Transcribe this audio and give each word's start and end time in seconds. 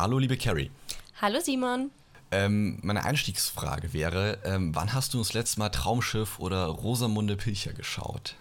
Hallo, 0.00 0.18
liebe 0.18 0.38
Carrie. 0.38 0.70
Hallo, 1.20 1.40
Simon. 1.40 1.90
Ähm, 2.30 2.78
meine 2.80 3.04
Einstiegsfrage 3.04 3.92
wäre, 3.92 4.38
ähm, 4.46 4.74
wann 4.74 4.94
hast 4.94 5.12
du 5.12 5.18
das 5.18 5.34
letzte 5.34 5.58
Mal 5.58 5.68
Traumschiff 5.68 6.38
oder 6.38 6.64
Rosamunde 6.64 7.36
Pilcher 7.36 7.74
geschaut? 7.74 8.34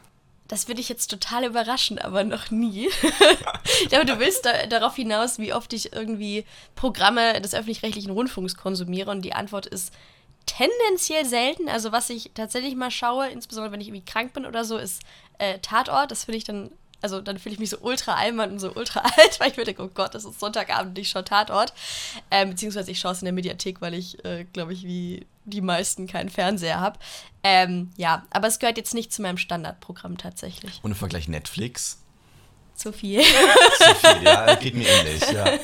Das 0.47 0.69
würde 0.69 0.79
ich 0.79 0.87
jetzt 0.87 1.07
total 1.07 1.43
überraschen, 1.43 1.99
aber 1.99 2.23
noch 2.23 2.49
nie. 2.49 2.87
ich 3.81 3.89
glaube, 3.89 4.05
du 4.05 4.19
willst 4.19 4.45
da, 4.45 4.67
darauf 4.67 4.95
hinaus, 4.95 5.37
wie 5.37 5.53
oft 5.53 5.73
ich 5.73 5.91
irgendwie 5.91 6.45
Programme 6.75 7.41
des 7.41 7.53
öffentlich-rechtlichen 7.53 8.11
Rundfunks 8.11 8.55
konsumiere. 8.55 9.11
Und 9.11 9.23
die 9.23 9.33
Antwort 9.33 9.65
ist 9.65 9.93
tendenziell 10.45 11.25
selten. 11.25 11.67
Also 11.67 11.91
was 11.91 12.09
ich 12.09 12.31
tatsächlich 12.35 12.77
mal 12.77 12.89
schaue, 12.89 13.27
insbesondere 13.27 13.73
wenn 13.73 13.81
ich 13.81 13.89
irgendwie 13.89 14.05
krank 14.05 14.31
bin 14.31 14.45
oder 14.45 14.63
so, 14.63 14.77
ist 14.77 15.01
äh, 15.39 15.59
Tatort. 15.59 16.09
Das 16.09 16.23
finde 16.23 16.37
ich 16.37 16.45
dann 16.45 16.71
also 17.01 17.21
dann 17.21 17.39
fühle 17.39 17.53
ich 17.53 17.59
mich 17.59 17.69
so 17.69 17.77
ultra 17.79 18.15
albern 18.15 18.51
und 18.51 18.59
so 18.59 18.73
ultra 18.73 18.99
alt, 19.17 19.39
weil 19.39 19.51
ich 19.51 19.57
mir 19.57 19.65
denke, 19.65 19.83
oh 19.83 19.89
Gott, 19.93 20.15
das 20.15 20.25
ist 20.25 20.39
Sonntagabend, 20.39 20.97
ich 20.97 21.09
schaue 21.09 21.23
Tatort. 21.23 21.73
Ähm, 22.31 22.51
beziehungsweise 22.51 22.91
ich 22.91 22.99
schaue 22.99 23.13
es 23.13 23.21
in 23.21 23.25
der 23.25 23.33
Mediathek, 23.33 23.81
weil 23.81 23.93
ich, 23.93 24.23
äh, 24.25 24.45
glaube 24.51 24.73
ich, 24.73 24.83
wie 24.83 25.25
die 25.45 25.61
meisten 25.61 26.07
keinen 26.07 26.29
Fernseher 26.29 26.79
habe. 26.79 26.99
Ähm, 27.43 27.91
ja, 27.97 28.25
aber 28.29 28.47
es 28.47 28.59
gehört 28.59 28.77
jetzt 28.77 28.93
nicht 28.93 29.11
zu 29.13 29.21
meinem 29.21 29.37
Standardprogramm 29.37 30.17
tatsächlich. 30.17 30.79
Und 30.83 30.91
im 30.91 30.97
Vergleich 30.97 31.27
Netflix? 31.27 31.99
Zu 32.75 32.93
viel. 32.93 33.21
zu 33.21 33.95
viel, 33.95 34.23
ja, 34.23 34.55
geht 34.59 34.73
mir 34.73 34.87
ähnlich, 34.87 35.29
ja. 35.31 35.59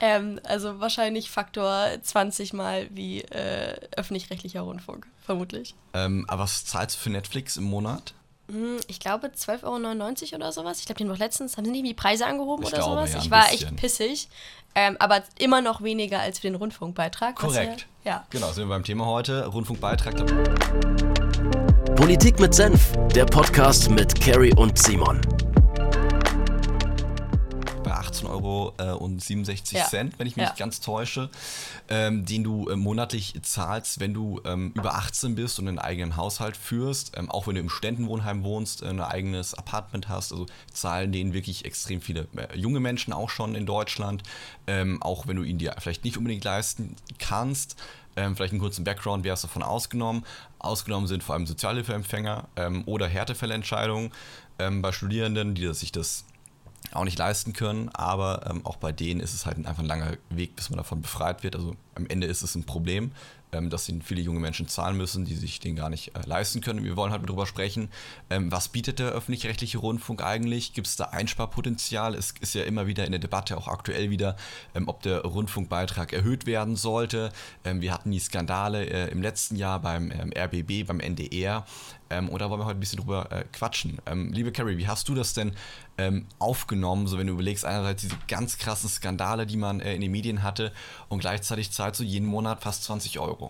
ähm, 0.00 0.40
also 0.42 0.80
wahrscheinlich 0.80 1.30
Faktor 1.30 1.90
20 2.02 2.52
mal 2.54 2.88
wie 2.90 3.20
äh, 3.20 3.78
öffentlich-rechtlicher 3.96 4.62
Rundfunk, 4.62 5.06
vermutlich. 5.24 5.76
Ähm, 5.94 6.24
aber 6.26 6.42
was 6.42 6.64
zahlst 6.64 6.96
du 6.96 7.00
für 7.00 7.10
Netflix 7.10 7.56
im 7.56 7.64
Monat? 7.64 8.14
Hm, 8.50 8.78
ich 8.86 9.00
glaube 9.00 9.28
12,99 9.28 9.64
Euro 9.64 10.36
oder 10.36 10.52
sowas. 10.52 10.78
Ich 10.78 10.86
glaube, 10.86 10.98
die 10.98 11.04
haben 11.04 11.10
doch 11.10 11.18
letztens, 11.18 11.56
haben 11.56 11.64
sie 11.64 11.70
nicht 11.70 11.86
die 11.86 11.94
Preise 11.94 12.26
angehoben 12.26 12.62
ich 12.62 12.68
oder 12.68 12.78
glaube, 12.78 12.94
sowas? 12.94 13.12
Ja, 13.12 13.18
ich 13.18 13.30
war 13.30 13.48
bisschen. 13.50 13.68
echt 13.68 13.76
pissig. 13.76 14.28
Ähm, 14.74 14.96
aber 14.98 15.22
immer 15.38 15.62
noch 15.62 15.82
weniger 15.82 16.20
als 16.20 16.38
für 16.38 16.48
den 16.48 16.54
Rundfunkbeitrag. 16.54 17.36
Korrekt. 17.36 17.86
Ja, 18.04 18.10
ja. 18.10 18.26
Genau, 18.30 18.48
sind 18.52 18.64
wir 18.64 18.74
beim 18.74 18.84
Thema 18.84 19.06
heute. 19.06 19.46
Rundfunkbeitrag. 19.46 20.14
Politik 21.96 22.38
mit 22.38 22.54
Senf, 22.54 22.92
der 23.14 23.24
Podcast 23.24 23.90
mit 23.90 24.20
Carrie 24.20 24.52
und 24.54 24.78
Simon. 24.78 25.20
Euro 28.36 28.74
äh, 28.78 28.90
und 28.90 29.22
67 29.22 29.78
Ja. 29.78 29.84
Cent, 29.86 30.18
wenn 30.18 30.26
ich 30.26 30.36
mich 30.36 30.44
Ja. 30.44 30.50
nicht 30.50 30.58
ganz 30.58 30.80
täusche, 30.80 31.30
ähm, 31.88 32.24
den 32.26 32.44
du 32.44 32.68
äh, 32.68 32.76
monatlich 32.76 33.34
zahlst, 33.42 34.00
wenn 34.00 34.12
du 34.14 34.40
ähm, 34.44 34.72
über 34.74 34.94
18 34.94 35.34
bist 35.34 35.58
und 35.58 35.68
einen 35.68 35.78
eigenen 35.78 36.16
Haushalt 36.16 36.56
führst. 36.56 37.12
Ähm, 37.16 37.30
auch 37.30 37.46
wenn 37.46 37.54
du 37.54 37.60
im 37.60 37.70
Ständenwohnheim 37.70 38.42
wohnst, 38.44 38.82
äh, 38.82 38.86
ein 38.88 39.00
eigenes 39.00 39.54
Apartment 39.54 40.08
hast. 40.08 40.32
Also 40.32 40.46
zahlen 40.72 41.12
den 41.12 41.32
wirklich 41.32 41.64
extrem 41.64 42.00
viele 42.00 42.28
äh, 42.36 42.56
junge 42.58 42.80
Menschen 42.80 43.12
auch 43.12 43.30
schon 43.30 43.54
in 43.54 43.66
Deutschland. 43.66 44.22
Ähm, 44.66 45.02
auch 45.02 45.26
wenn 45.26 45.36
du 45.36 45.42
ihn 45.42 45.58
dir 45.58 45.74
vielleicht 45.78 46.04
nicht 46.04 46.16
unbedingt 46.18 46.44
leisten 46.44 46.96
kannst. 47.18 47.76
Ähm, 48.18 48.34
vielleicht 48.34 48.52
einen 48.52 48.60
kurzen 48.62 48.84
Background, 48.84 49.24
wer 49.24 49.34
ist 49.34 49.44
davon 49.44 49.62
ausgenommen? 49.62 50.24
Ausgenommen 50.58 51.06
sind 51.06 51.22
vor 51.22 51.34
allem 51.34 51.46
Sozialhilfeempfänger 51.46 52.48
ähm, 52.56 52.82
oder 52.86 53.06
Härtefallentscheidungen 53.08 54.10
ähm, 54.58 54.80
bei 54.80 54.90
Studierenden, 54.92 55.54
die 55.54 55.72
sich 55.74 55.92
das 55.92 56.24
auch 56.96 57.04
nicht 57.04 57.18
leisten 57.18 57.52
können, 57.52 57.88
aber 57.90 58.46
ähm, 58.48 58.64
auch 58.64 58.76
bei 58.76 58.92
denen 58.92 59.20
ist 59.20 59.34
es 59.34 59.46
halt 59.46 59.58
einfach 59.58 59.82
ein 59.82 59.86
langer 59.86 60.16
Weg, 60.30 60.56
bis 60.56 60.70
man 60.70 60.76
davon 60.78 61.02
befreit 61.02 61.42
wird. 61.42 61.56
Also 61.56 61.76
am 61.94 62.06
Ende 62.06 62.26
ist 62.26 62.42
es 62.42 62.54
ein 62.54 62.64
Problem, 62.64 63.12
ähm, 63.52 63.70
dass 63.70 63.88
ihnen 63.88 64.02
viele 64.02 64.20
junge 64.20 64.40
Menschen 64.40 64.68
zahlen 64.68 64.96
müssen, 64.96 65.24
die 65.24 65.34
sich 65.34 65.60
den 65.60 65.76
gar 65.76 65.88
nicht 65.88 66.16
äh, 66.16 66.20
leisten 66.26 66.60
können. 66.60 66.84
Wir 66.84 66.96
wollen 66.96 67.12
halt 67.12 67.22
darüber 67.26 67.46
sprechen, 67.46 67.88
ähm, 68.30 68.50
was 68.50 68.68
bietet 68.68 68.98
der 68.98 69.08
öffentlich-rechtliche 69.08 69.78
Rundfunk 69.78 70.22
eigentlich? 70.22 70.72
Gibt 70.72 70.86
es 70.86 70.96
da 70.96 71.04
Einsparpotenzial? 71.06 72.14
Es 72.14 72.34
ist 72.40 72.54
ja 72.54 72.64
immer 72.64 72.86
wieder 72.86 73.04
in 73.04 73.12
der 73.12 73.20
Debatte, 73.20 73.56
auch 73.56 73.68
aktuell 73.68 74.10
wieder, 74.10 74.36
ähm, 74.74 74.88
ob 74.88 75.02
der 75.02 75.22
Rundfunkbeitrag 75.22 76.12
erhöht 76.12 76.46
werden 76.46 76.76
sollte. 76.76 77.32
Ähm, 77.64 77.80
wir 77.80 77.92
hatten 77.92 78.10
die 78.10 78.18
Skandale 78.18 78.84
äh, 78.84 79.10
im 79.10 79.22
letzten 79.22 79.56
Jahr 79.56 79.80
beim 79.80 80.10
ähm, 80.10 80.32
RBB, 80.36 80.86
beim 80.86 81.00
NDR. 81.00 81.64
Ähm, 82.10 82.28
und 82.28 82.40
da 82.40 82.50
wollen 82.50 82.60
wir 82.60 82.66
heute 82.66 82.78
ein 82.78 82.80
bisschen 82.80 83.00
drüber 83.00 83.30
äh, 83.32 83.44
quatschen. 83.52 83.98
Liebe 84.32 84.52
Carrie, 84.52 84.78
wie 84.78 84.86
hast 84.86 85.08
du 85.08 85.14
das 85.14 85.34
denn 85.34 85.52
aufgenommen, 86.38 87.06
so 87.06 87.16
wenn 87.16 87.26
du 87.26 87.32
überlegst, 87.32 87.64
einerseits 87.64 88.02
diese 88.02 88.16
ganz 88.28 88.58
krassen 88.58 88.90
Skandale, 88.90 89.46
die 89.46 89.56
man 89.56 89.80
äh, 89.80 89.94
in 89.94 90.02
den 90.02 90.10
Medien 90.10 90.42
hatte 90.42 90.70
und 91.08 91.20
gleichzeitig 91.20 91.70
zahlst 91.72 92.00
du 92.00 92.04
jeden 92.04 92.26
Monat 92.26 92.62
fast 92.62 92.84
20 92.84 93.18
Euro? 93.18 93.45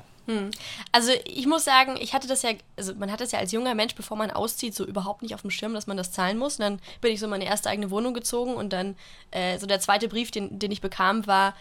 Also 0.93 1.13
ich 1.25 1.47
muss 1.47 1.65
sagen, 1.65 1.97
ich 2.01 2.15
hatte 2.15 2.27
das 2.27 2.43
ja, 2.43 2.51
also 2.77 2.95
man 2.95 3.13
hat 3.13 3.21
das 3.21 3.33
ja 3.33 3.39
als 3.39 3.53
junger 3.53 3.75
Mensch, 3.75 3.95
bevor 3.95 4.17
man 4.17 4.31
auszieht, 4.31 4.75
so 4.75 4.85
überhaupt 4.85 5.23
nicht 5.23 5.35
auf 5.35 5.43
dem 5.43 5.51
Schirm, 5.51 5.75
dass 5.75 5.87
man 5.87 5.97
das 5.97 6.13
zahlen 6.13 6.39
muss. 6.39 6.57
Und 6.57 6.63
dann 6.63 6.81
bin 7.01 7.13
ich 7.13 7.21
so 7.21 7.27
in 7.27 7.31
meine 7.31 7.47
erste 7.47 7.71
eigene 7.71 7.91
Wohnung 7.91 8.15
gezogen 8.15 8.55
und 8.55 8.73
dann 8.73 8.97
äh, 9.31 9.59
so 9.59 9.67
der 9.67 9.81
zweite 9.81 10.09
Brief, 10.09 10.31
den, 10.31 10.59
den 10.59 10.73
ich 10.73 10.81
bekam, 10.81 11.27
war, 11.27 11.55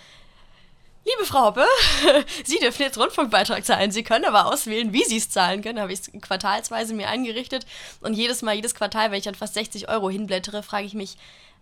liebe 1.05 1.25
Frau 1.25 1.45
Hoppe, 1.45 1.65
Sie 2.43 2.57
dürfen 2.57 2.81
jetzt 2.81 2.97
Rundfunkbeitrag 2.97 3.63
zahlen. 3.65 3.91
Sie 3.91 4.03
können 4.03 4.25
aber 4.25 4.47
auswählen, 4.47 4.91
wie 4.93 5.03
Sie 5.03 5.17
es 5.17 5.29
zahlen 5.29 5.61
können. 5.61 5.79
Habe 5.79 5.93
ich 5.93 5.99
es 5.99 6.11
quartalsweise 6.21 6.93
mir 6.93 7.09
eingerichtet. 7.09 7.65
Und 8.01 8.13
jedes 8.13 8.41
Mal, 8.41 8.55
jedes 8.55 8.75
Quartal, 8.75 9.11
wenn 9.11 9.19
ich 9.19 9.25
dann 9.25 9.35
fast 9.35 9.53
60 9.53 9.89
Euro 9.89 10.09
hinblättere, 10.09 10.63
frage 10.63 10.85
ich 10.85 10.93
mich, 10.93 11.17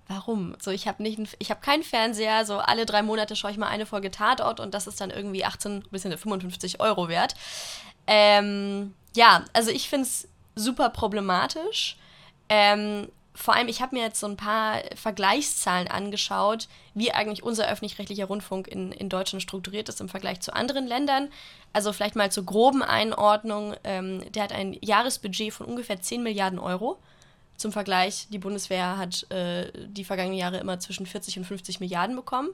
warum? 0.08 0.56
So, 0.60 0.72
ich 0.72 0.88
habe 0.88 1.02
nicht, 1.02 1.20
ich 1.40 1.50
habe 1.50 1.62
keinen 1.62 1.84
Fernseher. 1.84 2.46
So 2.46 2.58
alle 2.58 2.86
drei 2.86 3.02
Monate 3.02 3.36
schaue 3.36 3.52
ich 3.52 3.58
mal 3.58 3.68
eine 3.68 3.86
Folge 3.86 4.12
Tatort 4.12 4.60
und 4.60 4.74
das 4.74 4.88
ist 4.88 5.00
dann 5.02 5.10
irgendwie 5.10 5.46
18 5.46 5.86
bis 5.92 6.04
55 6.04 6.80
Euro 6.80 7.08
wert. 7.08 7.36
Ähm, 8.08 8.94
ja, 9.16 9.46
also 9.54 9.72
ich 9.72 9.90
finde 9.90 10.08
es 10.08 10.28
super 10.56 10.90
problematisch. 10.90 11.98
Ähm, 12.50 13.08
vor 13.36 13.56
allem, 13.56 13.68
ich 13.68 13.82
habe 13.82 13.96
mir 13.96 14.04
jetzt 14.04 14.20
so 14.20 14.28
ein 14.28 14.38
paar 14.38 14.82
Vergleichszahlen 14.96 15.88
angeschaut, 15.88 16.68
wie 16.94 17.12
eigentlich 17.12 17.42
unser 17.42 17.68
öffentlich-rechtlicher 17.68 18.26
Rundfunk 18.26 18.68
in, 18.68 18.92
in 18.92 19.10
Deutschland 19.10 19.42
strukturiert 19.42 19.90
ist 19.90 20.02
im 20.02 20.10
Vergleich 20.10 20.42
zu 20.42 20.54
anderen 20.54 20.86
Ländern. 20.86 21.30
Also 21.72 21.94
vielleicht 21.94 22.16
mal 22.16 22.32
zur 22.32 22.46
groben 22.46 22.84
Einordnung. 22.84 23.74
Ähm, 23.84 24.32
der 24.34 24.44
hat 24.44 24.52
ein 24.52 24.78
Jahresbudget 24.82 25.52
von 25.52 25.66
ungefähr 25.66 26.00
10 26.00 26.22
Milliarden 26.22 26.60
Euro. 26.60 27.00
Zum 27.64 27.72
Vergleich, 27.72 28.28
die 28.30 28.40
Bundeswehr 28.40 28.98
hat 28.98 29.26
äh, 29.32 29.72
die 29.88 30.04
vergangenen 30.04 30.38
Jahre 30.38 30.58
immer 30.58 30.80
zwischen 30.80 31.06
40 31.06 31.38
und 31.38 31.46
50 31.46 31.80
Milliarden 31.80 32.14
bekommen. 32.14 32.50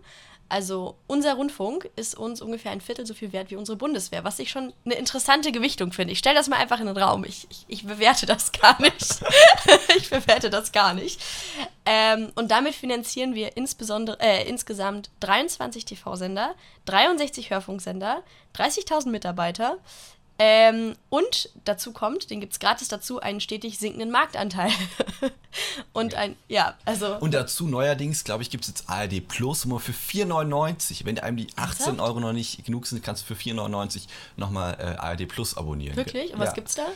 Also 0.49 0.97
unser 1.07 1.33
Rundfunk 1.33 1.89
ist 1.95 2.13
uns 2.13 2.43
ungefähr 2.43 2.71
ein 2.71 2.79
Viertel 2.79 3.07
so 3.07 3.15
viel 3.15 3.33
wert 3.33 3.49
wie 3.49 3.55
unsere 3.55 3.75
Bundeswehr, 3.75 4.23
was 4.23 4.37
ich 4.37 4.51
schon 4.51 4.71
eine 4.85 4.93
interessante 4.93 5.51
Gewichtung 5.51 5.93
finde. 5.93 6.13
Ich 6.13 6.19
stelle 6.19 6.35
das 6.35 6.47
mal 6.47 6.57
einfach 6.57 6.79
in 6.79 6.85
den 6.85 6.95
Raum. 6.95 7.23
Ich, 7.23 7.47
ich, 7.49 7.65
ich 7.67 7.87
bewerte 7.87 8.27
das 8.27 8.51
gar 8.51 8.79
nicht. 8.79 9.23
ich 9.97 10.11
bewerte 10.11 10.51
das 10.51 10.71
gar 10.71 10.93
nicht. 10.93 11.19
Ähm, 11.87 12.31
und 12.35 12.51
damit 12.51 12.75
finanzieren 12.75 13.33
wir 13.33 13.57
insbesondere 13.57 14.19
äh, 14.19 14.47
insgesamt 14.47 15.09
23 15.21 15.85
TV-Sender, 15.85 16.53
63 16.85 17.49
Hörfunksender, 17.49 18.21
30.000 18.55 19.09
Mitarbeiter. 19.09 19.79
Ähm, 20.41 20.95
und 21.09 21.49
dazu 21.65 21.91
kommt, 21.91 22.29
den 22.29 22.39
gibt 22.39 22.53
es 22.53 22.59
gratis 22.59 22.87
dazu, 22.87 23.19
einen 23.19 23.41
stetig 23.41 23.77
sinkenden 23.77 24.09
Marktanteil. 24.09 24.71
und 25.93 26.15
ein, 26.15 26.37
ja, 26.47 26.77
also. 26.85 27.17
Und 27.17 27.33
dazu 27.33 27.67
neuerdings, 27.67 28.23
glaube 28.23 28.41
ich, 28.43 28.49
gibt 28.49 28.63
es 28.63 28.69
jetzt 28.69 28.89
ARD 28.89 29.27
Plus 29.27 29.65
nur 29.65 29.81
für 29.81 29.91
4,99. 29.91 31.03
Wenn 31.03 31.19
einem 31.19 31.35
die 31.35 31.47
18 31.57 31.57
Ernsthaft? 31.57 31.99
Euro 31.99 32.19
noch 32.21 32.31
nicht 32.31 32.63
genug 32.65 32.87
sind, 32.87 33.03
kannst 33.03 33.23
du 33.29 33.35
für 33.35 33.39
4,99 33.41 34.03
nochmal 34.37 34.77
äh, 34.79 34.97
ARD 34.97 35.27
Plus 35.27 35.57
abonnieren. 35.57 35.97
wirklich? 35.97 36.31
Und 36.33 36.39
ja. 36.39 36.45
was 36.45 36.53
gibt's 36.53 36.75
da? 36.75 36.87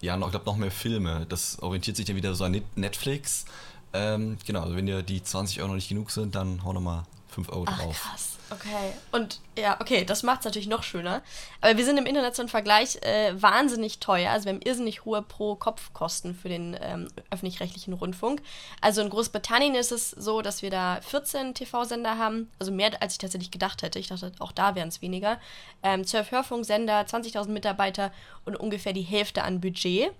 Ja, 0.00 0.16
noch, 0.16 0.28
ich 0.28 0.32
glaube 0.32 0.46
noch 0.46 0.56
mehr 0.56 0.70
Filme. 0.70 1.26
Das 1.28 1.60
orientiert 1.60 1.96
sich 1.96 2.06
dann 2.06 2.14
wieder 2.14 2.34
so 2.36 2.44
an 2.44 2.52
Net- 2.52 2.76
Netflix. 2.76 3.46
Ähm, 3.92 4.38
genau, 4.46 4.62
also 4.62 4.76
wenn 4.76 4.86
dir 4.86 5.02
die 5.02 5.22
20 5.22 5.58
Euro 5.58 5.68
noch 5.68 5.74
nicht 5.74 5.88
genug 5.88 6.12
sind, 6.12 6.36
dann 6.36 6.64
hau 6.64 6.72
nochmal 6.72 7.02
5 7.32 7.48
Euro 7.50 7.64
Ach, 7.66 7.78
drauf. 7.78 8.00
krass. 8.00 8.32
Okay. 8.52 8.92
Und 9.12 9.40
ja, 9.58 9.80
okay, 9.80 10.04
das 10.04 10.22
macht 10.22 10.40
es 10.40 10.44
natürlich 10.44 10.68
noch 10.68 10.82
schöner. 10.82 11.22
Aber 11.60 11.76
wir 11.76 11.84
sind 11.84 11.96
im 11.96 12.04
internationalen 12.04 12.50
Vergleich 12.50 12.96
äh, 13.02 13.32
wahnsinnig 13.40 13.98
teuer. 13.98 14.30
Also 14.30 14.44
wir 14.44 14.52
haben 14.52 14.60
irrsinnig 14.62 15.04
hohe 15.04 15.22
Pro-Kopf-Kosten 15.22 16.34
für 16.34 16.48
den 16.48 16.76
ähm, 16.80 17.08
öffentlich-rechtlichen 17.30 17.94
Rundfunk. 17.94 18.42
Also 18.80 19.00
in 19.00 19.08
Großbritannien 19.08 19.74
ist 19.74 19.90
es 19.90 20.10
so, 20.10 20.42
dass 20.42 20.60
wir 20.60 20.70
da 20.70 21.00
14 21.00 21.54
TV-Sender 21.54 22.18
haben. 22.18 22.50
Also 22.58 22.72
mehr, 22.72 22.90
als 23.00 23.14
ich 23.14 23.18
tatsächlich 23.18 23.50
gedacht 23.50 23.82
hätte. 23.82 23.98
Ich 23.98 24.08
dachte, 24.08 24.32
auch 24.38 24.52
da 24.52 24.74
wären 24.74 24.88
es 24.88 25.00
weniger. 25.00 25.40
Ähm, 25.82 26.06
12 26.06 26.30
Hörfunksender, 26.30 27.00
20.000 27.00 27.48
Mitarbeiter 27.48 28.12
und 28.44 28.56
ungefähr 28.56 28.92
die 28.92 29.02
Hälfte 29.02 29.44
an 29.44 29.60
Budget. 29.60 30.12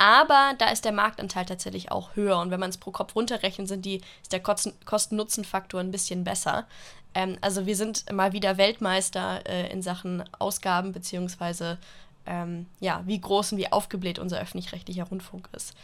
Aber 0.00 0.54
da 0.56 0.70
ist 0.70 0.86
der 0.86 0.92
Marktanteil 0.92 1.44
tatsächlich 1.44 1.92
auch 1.92 2.16
höher. 2.16 2.38
Und 2.38 2.50
wenn 2.50 2.58
man 2.58 2.70
es 2.70 2.78
pro 2.78 2.90
Kopf 2.90 3.14
runterrechnet, 3.14 3.68
sind 3.68 3.84
die, 3.84 4.00
ist 4.22 4.32
der 4.32 4.40
Kosten- 4.40 4.72
Kosten-Nutzen-Faktor 4.86 5.78
ein 5.78 5.90
bisschen 5.90 6.24
besser. 6.24 6.66
Ähm, 7.14 7.36
also 7.42 7.66
wir 7.66 7.76
sind 7.76 8.10
mal 8.10 8.32
wieder 8.32 8.56
Weltmeister 8.56 9.46
äh, 9.46 9.70
in 9.70 9.82
Sachen 9.82 10.24
Ausgaben, 10.38 10.92
beziehungsweise 10.92 11.76
ähm, 12.24 12.64
ja, 12.80 13.02
wie 13.04 13.20
groß 13.20 13.52
und 13.52 13.58
wie 13.58 13.70
aufgebläht 13.70 14.18
unser 14.18 14.40
öffentlich-rechtlicher 14.40 15.04
Rundfunk 15.04 15.50
ist. 15.52 15.74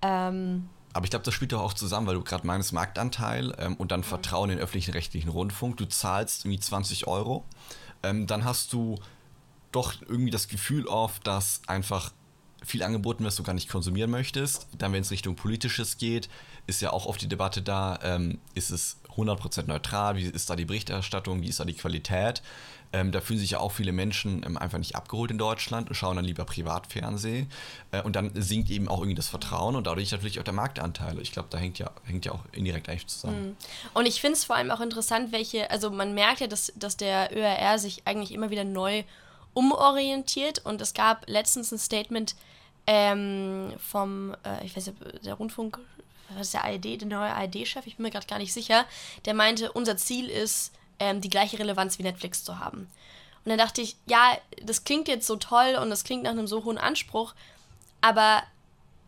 Ähm, 0.00 0.70
Aber 0.94 1.04
ich 1.04 1.10
glaube, 1.10 1.24
das 1.26 1.34
spielt 1.34 1.52
doch 1.52 1.60
auch 1.60 1.74
zusammen, 1.74 2.06
weil 2.06 2.14
du 2.14 2.22
gerade 2.24 2.46
meinst 2.46 2.72
Marktanteil 2.72 3.54
ähm, 3.58 3.74
und 3.76 3.92
dann 3.92 4.00
Mhm. 4.00 4.04
Vertrauen 4.04 4.48
in 4.48 4.56
den 4.56 4.64
öffentlichen 4.64 4.92
rechtlichen 4.92 5.28
Rundfunk. 5.28 5.76
Du 5.76 5.84
zahlst 5.86 6.46
irgendwie 6.46 6.60
20 6.60 7.06
Euro. 7.06 7.44
Ähm, 8.02 8.26
dann 8.26 8.44
hast 8.46 8.72
du 8.72 8.98
doch 9.72 9.94
irgendwie 10.02 10.30
das 10.30 10.48
Gefühl 10.48 10.86
oft, 10.86 11.26
dass 11.26 11.60
einfach 11.66 12.12
viel 12.64 12.82
angeboten 12.82 13.24
was 13.24 13.36
du 13.36 13.42
gar 13.42 13.54
nicht 13.54 13.68
konsumieren 13.68 14.10
möchtest. 14.10 14.66
Dann, 14.78 14.92
wenn 14.92 15.02
es 15.02 15.10
Richtung 15.10 15.36
Politisches 15.36 15.98
geht, 15.98 16.28
ist 16.66 16.80
ja 16.80 16.92
auch 16.92 17.06
oft 17.06 17.20
die 17.20 17.28
Debatte 17.28 17.62
da, 17.62 17.98
ähm, 18.02 18.38
ist 18.54 18.70
es 18.70 18.98
100% 19.16 19.66
neutral, 19.66 20.16
wie 20.16 20.24
ist 20.24 20.48
da 20.48 20.56
die 20.56 20.64
Berichterstattung, 20.64 21.42
wie 21.42 21.48
ist 21.48 21.60
da 21.60 21.64
die 21.64 21.74
Qualität. 21.74 22.42
Ähm, 22.94 23.10
da 23.10 23.22
fühlen 23.22 23.38
sich 23.38 23.52
ja 23.52 23.60
auch 23.60 23.72
viele 23.72 23.92
Menschen 23.92 24.42
ähm, 24.44 24.58
einfach 24.58 24.76
nicht 24.76 24.96
abgeholt 24.96 25.30
in 25.30 25.38
Deutschland 25.38 25.88
und 25.88 25.94
schauen 25.94 26.16
dann 26.16 26.26
lieber 26.26 26.44
Privatfernsehen. 26.44 27.50
Äh, 27.90 28.02
und 28.02 28.16
dann 28.16 28.30
sinkt 28.34 28.68
eben 28.70 28.86
auch 28.86 28.98
irgendwie 28.98 29.14
das 29.14 29.28
Vertrauen 29.28 29.76
und 29.76 29.86
dadurch 29.86 30.12
natürlich 30.12 30.38
auch 30.38 30.44
der 30.44 30.52
Marktanteil. 30.52 31.18
Ich 31.20 31.32
glaube, 31.32 31.48
da 31.50 31.56
hängt 31.56 31.78
ja, 31.78 31.90
hängt 32.04 32.26
ja 32.26 32.32
auch 32.32 32.44
indirekt 32.52 32.90
eigentlich 32.90 33.06
zusammen. 33.06 33.46
Mhm. 33.46 33.56
Und 33.94 34.06
ich 34.06 34.20
finde 34.20 34.36
es 34.36 34.44
vor 34.44 34.56
allem 34.56 34.70
auch 34.70 34.80
interessant, 34.80 35.32
welche, 35.32 35.70
also 35.70 35.90
man 35.90 36.12
merkt 36.12 36.40
ja, 36.40 36.46
dass, 36.46 36.70
dass 36.76 36.98
der 36.98 37.34
ÖRR 37.34 37.78
sich 37.78 38.06
eigentlich 38.06 38.32
immer 38.32 38.50
wieder 38.50 38.64
neu 38.64 39.04
umorientiert 39.54 40.64
und 40.64 40.80
es 40.80 40.94
gab 40.94 41.28
letztens 41.28 41.72
ein 41.72 41.78
Statement 41.78 42.34
ähm, 42.86 43.72
vom, 43.78 44.34
äh, 44.44 44.64
ich 44.64 44.76
weiß 44.76 44.86
nicht, 44.88 45.24
der 45.24 45.34
Rundfunk, 45.34 45.78
was 46.30 46.48
ist 46.48 46.54
der 46.54 46.64
ARD, 46.64 47.00
der 47.00 47.08
neue 47.08 47.32
ARD-Chef, 47.32 47.86
ich 47.86 47.96
bin 47.96 48.04
mir 48.04 48.10
gerade 48.10 48.26
gar 48.26 48.38
nicht 48.38 48.52
sicher, 48.52 48.84
der 49.24 49.34
meinte, 49.34 49.72
unser 49.72 49.96
Ziel 49.96 50.28
ist, 50.28 50.72
ähm, 50.98 51.20
die 51.20 51.30
gleiche 51.30 51.58
Relevanz 51.58 51.98
wie 51.98 52.02
Netflix 52.02 52.44
zu 52.44 52.58
haben. 52.58 52.88
Und 53.44 53.48
dann 53.50 53.58
dachte 53.58 53.80
ich, 53.80 53.96
ja, 54.06 54.36
das 54.62 54.84
klingt 54.84 55.08
jetzt 55.08 55.26
so 55.26 55.36
toll 55.36 55.76
und 55.80 55.90
das 55.90 56.04
klingt 56.04 56.22
nach 56.22 56.30
einem 56.30 56.46
so 56.46 56.64
hohen 56.64 56.78
Anspruch, 56.78 57.34
aber 58.00 58.42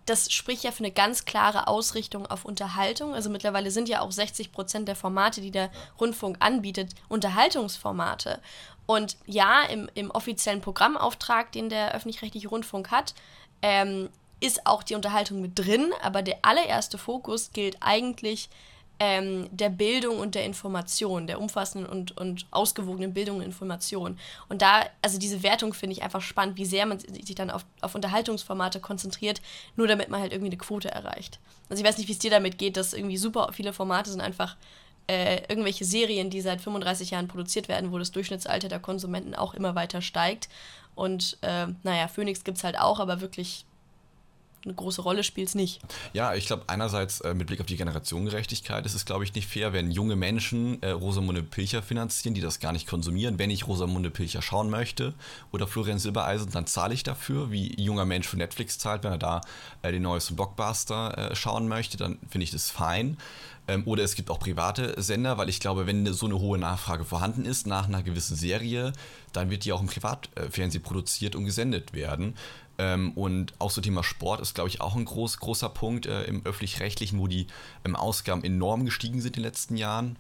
das 0.06 0.30
spricht 0.32 0.64
ja 0.64 0.72
für 0.72 0.84
eine 0.84 0.92
ganz 0.92 1.24
klare 1.24 1.66
Ausrichtung 1.66 2.26
auf 2.26 2.44
Unterhaltung. 2.44 3.14
Also 3.14 3.30
mittlerweile 3.30 3.70
sind 3.70 3.88
ja 3.88 4.00
auch 4.00 4.12
60 4.12 4.52
Prozent 4.52 4.86
der 4.86 4.96
Formate, 4.96 5.40
die 5.40 5.50
der 5.50 5.70
Rundfunk 5.98 6.36
anbietet, 6.40 6.94
Unterhaltungsformate. 7.08 8.40
Und 8.86 9.16
ja, 9.26 9.62
im, 9.62 9.88
im 9.94 10.10
offiziellen 10.10 10.60
Programmauftrag, 10.60 11.52
den 11.52 11.70
der 11.70 11.94
öffentlich-rechtliche 11.94 12.48
Rundfunk 12.48 12.90
hat, 12.90 13.14
ähm, 13.64 14.10
ist 14.40 14.66
auch 14.66 14.82
die 14.82 14.94
Unterhaltung 14.94 15.40
mit 15.40 15.58
drin, 15.58 15.90
aber 16.02 16.20
der 16.20 16.36
allererste 16.42 16.98
Fokus 16.98 17.50
gilt 17.52 17.78
eigentlich 17.80 18.50
ähm, 19.00 19.48
der 19.50 19.70
Bildung 19.70 20.18
und 20.18 20.34
der 20.34 20.44
Information, 20.44 21.26
der 21.26 21.40
umfassenden 21.40 21.90
und, 21.90 22.14
und 22.18 22.46
ausgewogenen 22.50 23.14
Bildung 23.14 23.38
und 23.38 23.42
Information. 23.42 24.18
Und 24.50 24.60
da, 24.60 24.84
also 25.00 25.18
diese 25.18 25.42
Wertung 25.42 25.72
finde 25.72 25.96
ich 25.96 26.02
einfach 26.02 26.20
spannend, 26.20 26.58
wie 26.58 26.66
sehr 26.66 26.84
man 26.84 26.98
sich 26.98 27.34
dann 27.34 27.50
auf, 27.50 27.64
auf 27.80 27.94
Unterhaltungsformate 27.94 28.80
konzentriert, 28.80 29.40
nur 29.76 29.86
damit 29.86 30.10
man 30.10 30.20
halt 30.20 30.32
irgendwie 30.32 30.50
eine 30.50 30.58
Quote 30.58 30.90
erreicht. 30.90 31.40
Also 31.70 31.82
ich 31.82 31.88
weiß 31.88 31.96
nicht, 31.96 32.08
wie 32.08 32.12
es 32.12 32.18
dir 32.18 32.30
damit 32.30 32.58
geht, 32.58 32.76
dass 32.76 32.92
irgendwie 32.92 33.16
super 33.16 33.50
viele 33.54 33.72
Formate 33.72 34.10
sind 34.10 34.20
einfach 34.20 34.56
äh, 35.06 35.42
irgendwelche 35.48 35.84
Serien, 35.84 36.30
die 36.30 36.40
seit 36.40 36.60
35 36.60 37.10
Jahren 37.10 37.28
produziert 37.28 37.68
werden, 37.68 37.92
wo 37.92 37.98
das 37.98 38.12
Durchschnittsalter 38.12 38.68
der 38.68 38.80
Konsumenten 38.80 39.34
auch 39.34 39.54
immer 39.54 39.74
weiter 39.74 40.00
steigt. 40.00 40.48
Und 40.94 41.38
äh, 41.42 41.66
naja, 41.82 42.08
Phoenix 42.08 42.44
gibt 42.44 42.58
es 42.58 42.64
halt 42.64 42.78
auch, 42.78 43.00
aber 43.00 43.20
wirklich 43.20 43.66
eine 44.64 44.74
große 44.74 45.02
Rolle 45.02 45.24
spielt 45.24 45.48
es 45.48 45.54
nicht. 45.54 45.80
Ja, 46.12 46.34
ich 46.34 46.46
glaube, 46.46 46.64
einerseits 46.68 47.20
äh, 47.20 47.34
mit 47.34 47.46
Blick 47.46 47.60
auf 47.60 47.66
die 47.66 47.76
Generationengerechtigkeit 47.76 48.86
ist 48.86 48.94
es, 48.94 49.04
glaube 49.04 49.24
ich, 49.24 49.34
nicht 49.34 49.48
fair, 49.48 49.72
wenn 49.72 49.90
junge 49.90 50.16
Menschen 50.16 50.82
äh, 50.82 50.90
Rosamunde 50.90 51.42
Pilcher 51.42 51.82
finanzieren, 51.82 52.34
die 52.34 52.40
das 52.40 52.60
gar 52.60 52.72
nicht 52.72 52.86
konsumieren. 52.86 53.38
Wenn 53.38 53.50
ich 53.50 53.66
Rosamunde 53.66 54.10
Pilcher 54.10 54.42
schauen 54.42 54.70
möchte 54.70 55.14
oder 55.52 55.66
Florian 55.66 55.98
Silbereisen, 55.98 56.50
dann 56.52 56.66
zahle 56.66 56.94
ich 56.94 57.02
dafür, 57.02 57.50
wie 57.50 57.80
junger 57.80 58.04
Mensch 58.04 58.26
für 58.26 58.36
Netflix 58.36 58.78
zahlt, 58.78 59.04
wenn 59.04 59.12
er 59.12 59.18
da 59.18 59.40
äh, 59.82 59.92
den 59.92 60.02
neuesten 60.02 60.36
Blockbuster 60.36 61.30
äh, 61.32 61.36
schauen 61.36 61.68
möchte, 61.68 61.96
dann 61.96 62.18
finde 62.28 62.44
ich 62.44 62.50
das 62.50 62.70
fein. 62.70 63.18
Ähm, 63.66 63.82
oder 63.86 64.02
es 64.02 64.14
gibt 64.14 64.30
auch 64.30 64.38
private 64.38 65.00
Sender, 65.00 65.38
weil 65.38 65.48
ich 65.48 65.60
glaube, 65.60 65.86
wenn 65.86 66.12
so 66.12 66.26
eine 66.26 66.38
hohe 66.38 66.58
Nachfrage 66.58 67.04
vorhanden 67.04 67.44
ist 67.44 67.66
nach 67.66 67.86
einer 67.86 68.02
gewissen 68.02 68.36
Serie, 68.36 68.92
dann 69.32 69.50
wird 69.50 69.64
die 69.64 69.72
auch 69.72 69.80
im 69.80 69.86
Privatfernsehen 69.86 70.82
produziert 70.82 71.34
und 71.34 71.44
gesendet 71.44 71.92
werden. 71.92 72.34
Ähm, 72.78 73.12
und 73.12 73.54
auch 73.58 73.70
so 73.70 73.80
Thema 73.80 74.02
Sport 74.02 74.40
ist, 74.40 74.54
glaube 74.54 74.68
ich, 74.68 74.80
auch 74.80 74.96
ein 74.96 75.04
groß, 75.04 75.38
großer 75.38 75.68
Punkt 75.68 76.06
äh, 76.06 76.24
im 76.24 76.44
öffentlich-rechtlichen, 76.44 77.18
wo 77.18 77.26
die 77.26 77.46
ähm, 77.84 77.96
Ausgaben 77.96 78.42
enorm 78.42 78.84
gestiegen 78.84 79.20
sind 79.20 79.36
in 79.36 79.42
den 79.42 79.48
letzten 79.48 79.76
Jahren. 79.76 80.16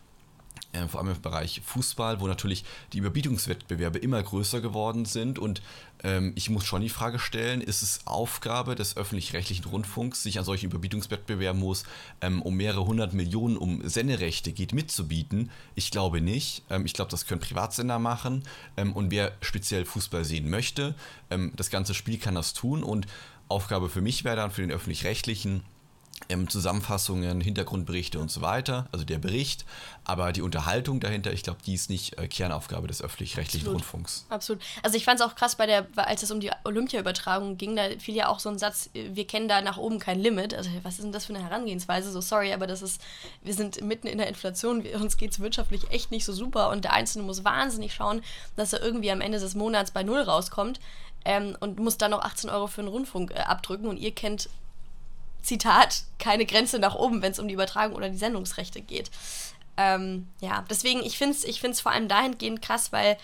Äh, 0.74 0.88
vor 0.88 1.00
allem 1.00 1.10
im 1.14 1.20
Bereich 1.20 1.60
Fußball, 1.64 2.20
wo 2.20 2.26
natürlich 2.26 2.64
die 2.92 2.98
Überbietungswettbewerbe 2.98 3.98
immer 3.98 4.22
größer 4.22 4.60
geworden 4.60 5.04
sind. 5.04 5.38
Und 5.38 5.62
ähm, 6.02 6.32
ich 6.34 6.50
muss 6.50 6.64
schon 6.64 6.82
die 6.82 6.88
Frage 6.88 7.18
stellen, 7.18 7.60
ist 7.60 7.82
es 7.82 8.00
Aufgabe 8.06 8.74
des 8.74 8.96
öffentlich-rechtlichen 8.96 9.64
Rundfunks, 9.64 10.22
sich 10.22 10.38
an 10.38 10.44
solchen 10.44 10.66
Überbietungswettbewerben, 10.66 11.62
wo 11.62 11.72
es 11.72 11.84
ähm, 12.20 12.42
um 12.42 12.56
mehrere 12.56 12.84
hundert 12.84 13.14
Millionen 13.14 13.56
um 13.56 13.88
Senderechte 13.88 14.52
geht, 14.52 14.72
mitzubieten? 14.72 15.50
Ich 15.76 15.90
glaube 15.90 16.20
nicht. 16.20 16.64
Ähm, 16.70 16.84
ich 16.86 16.92
glaube, 16.92 17.10
das 17.10 17.26
können 17.26 17.40
Privatsender 17.40 18.00
machen. 18.00 18.42
Ähm, 18.76 18.92
und 18.92 19.10
wer 19.10 19.32
speziell 19.40 19.84
Fußball 19.84 20.24
sehen 20.24 20.50
möchte, 20.50 20.94
ähm, 21.30 21.52
das 21.54 21.70
ganze 21.70 21.94
Spiel 21.94 22.18
kann 22.18 22.34
das 22.34 22.52
tun. 22.52 22.82
Und 22.82 23.06
Aufgabe 23.46 23.88
für 23.88 24.00
mich 24.00 24.24
wäre 24.24 24.36
dann 24.36 24.50
für 24.50 24.62
den 24.62 24.72
öffentlich-rechtlichen, 24.72 25.62
ähm, 26.28 26.48
Zusammenfassungen, 26.48 27.40
Hintergrundberichte 27.40 28.18
und 28.18 28.30
so 28.30 28.40
weiter, 28.40 28.86
also 28.92 29.04
der 29.04 29.18
Bericht, 29.18 29.64
aber 30.04 30.32
die 30.32 30.42
Unterhaltung 30.42 31.00
dahinter, 31.00 31.32
ich 31.32 31.42
glaube, 31.42 31.60
die 31.64 31.74
ist 31.74 31.90
nicht 31.90 32.18
äh, 32.18 32.28
Kernaufgabe 32.28 32.86
des 32.86 33.02
öffentlich-rechtlichen 33.02 33.68
Rundfunks. 33.68 34.26
Absolut. 34.28 34.62
Also 34.82 34.96
ich 34.96 35.04
fand 35.04 35.20
es 35.20 35.26
auch 35.26 35.34
krass 35.34 35.56
bei 35.56 35.66
der, 35.66 35.86
als 35.96 36.22
es 36.22 36.30
um 36.30 36.40
die 36.40 36.50
Olympia-Übertragung 36.64 37.56
ging, 37.56 37.76
da 37.76 37.84
fiel 37.98 38.14
ja 38.14 38.28
auch 38.28 38.38
so 38.38 38.48
ein 38.48 38.58
Satz, 38.58 38.90
wir 38.92 39.26
kennen 39.26 39.48
da 39.48 39.60
nach 39.62 39.78
oben 39.78 39.98
kein 39.98 40.20
Limit. 40.20 40.54
Also 40.54 40.70
was 40.82 40.94
ist 40.94 41.04
denn 41.04 41.12
das 41.12 41.26
für 41.26 41.34
eine 41.34 41.42
Herangehensweise? 41.42 42.10
So 42.12 42.20
sorry, 42.20 42.52
aber 42.52 42.66
das 42.66 42.82
ist, 42.82 43.00
wir 43.42 43.54
sind 43.54 43.82
mitten 43.82 44.06
in 44.06 44.18
der 44.18 44.28
Inflation, 44.28 44.84
wir, 44.84 45.00
uns 45.00 45.16
geht 45.16 45.32
es 45.32 45.40
wirtschaftlich 45.40 45.90
echt 45.90 46.10
nicht 46.10 46.24
so 46.24 46.32
super 46.32 46.70
und 46.70 46.84
der 46.84 46.92
Einzelne 46.92 47.24
muss 47.24 47.44
wahnsinnig 47.44 47.94
schauen, 47.94 48.22
dass 48.56 48.72
er 48.72 48.82
irgendwie 48.82 49.10
am 49.10 49.20
Ende 49.20 49.38
des 49.38 49.54
Monats 49.54 49.90
bei 49.90 50.02
Null 50.02 50.20
rauskommt. 50.20 50.80
Ähm, 51.26 51.56
und 51.60 51.78
muss 51.78 51.96
dann 51.96 52.10
noch 52.10 52.20
18 52.20 52.50
Euro 52.50 52.66
für 52.66 52.82
den 52.82 52.88
Rundfunk 52.88 53.30
äh, 53.30 53.38
abdrücken 53.38 53.88
und 53.88 53.96
ihr 53.96 54.14
kennt 54.14 54.50
Zitat, 55.44 56.04
keine 56.18 56.46
Grenze 56.46 56.78
nach 56.78 56.94
oben, 56.94 57.22
wenn 57.22 57.32
es 57.32 57.38
um 57.38 57.48
die 57.48 57.54
Übertragung 57.54 57.94
oder 57.94 58.08
die 58.08 58.18
Sendungsrechte 58.18 58.80
geht. 58.80 59.10
Ähm, 59.76 60.28
ja, 60.40 60.64
deswegen, 60.70 61.02
ich 61.04 61.18
finde 61.18 61.34
es 61.34 61.44
ich 61.44 61.60
find's 61.60 61.80
vor 61.80 61.92
allem 61.92 62.08
dahingehend 62.08 62.62
krass, 62.62 62.92
weil 62.92 63.16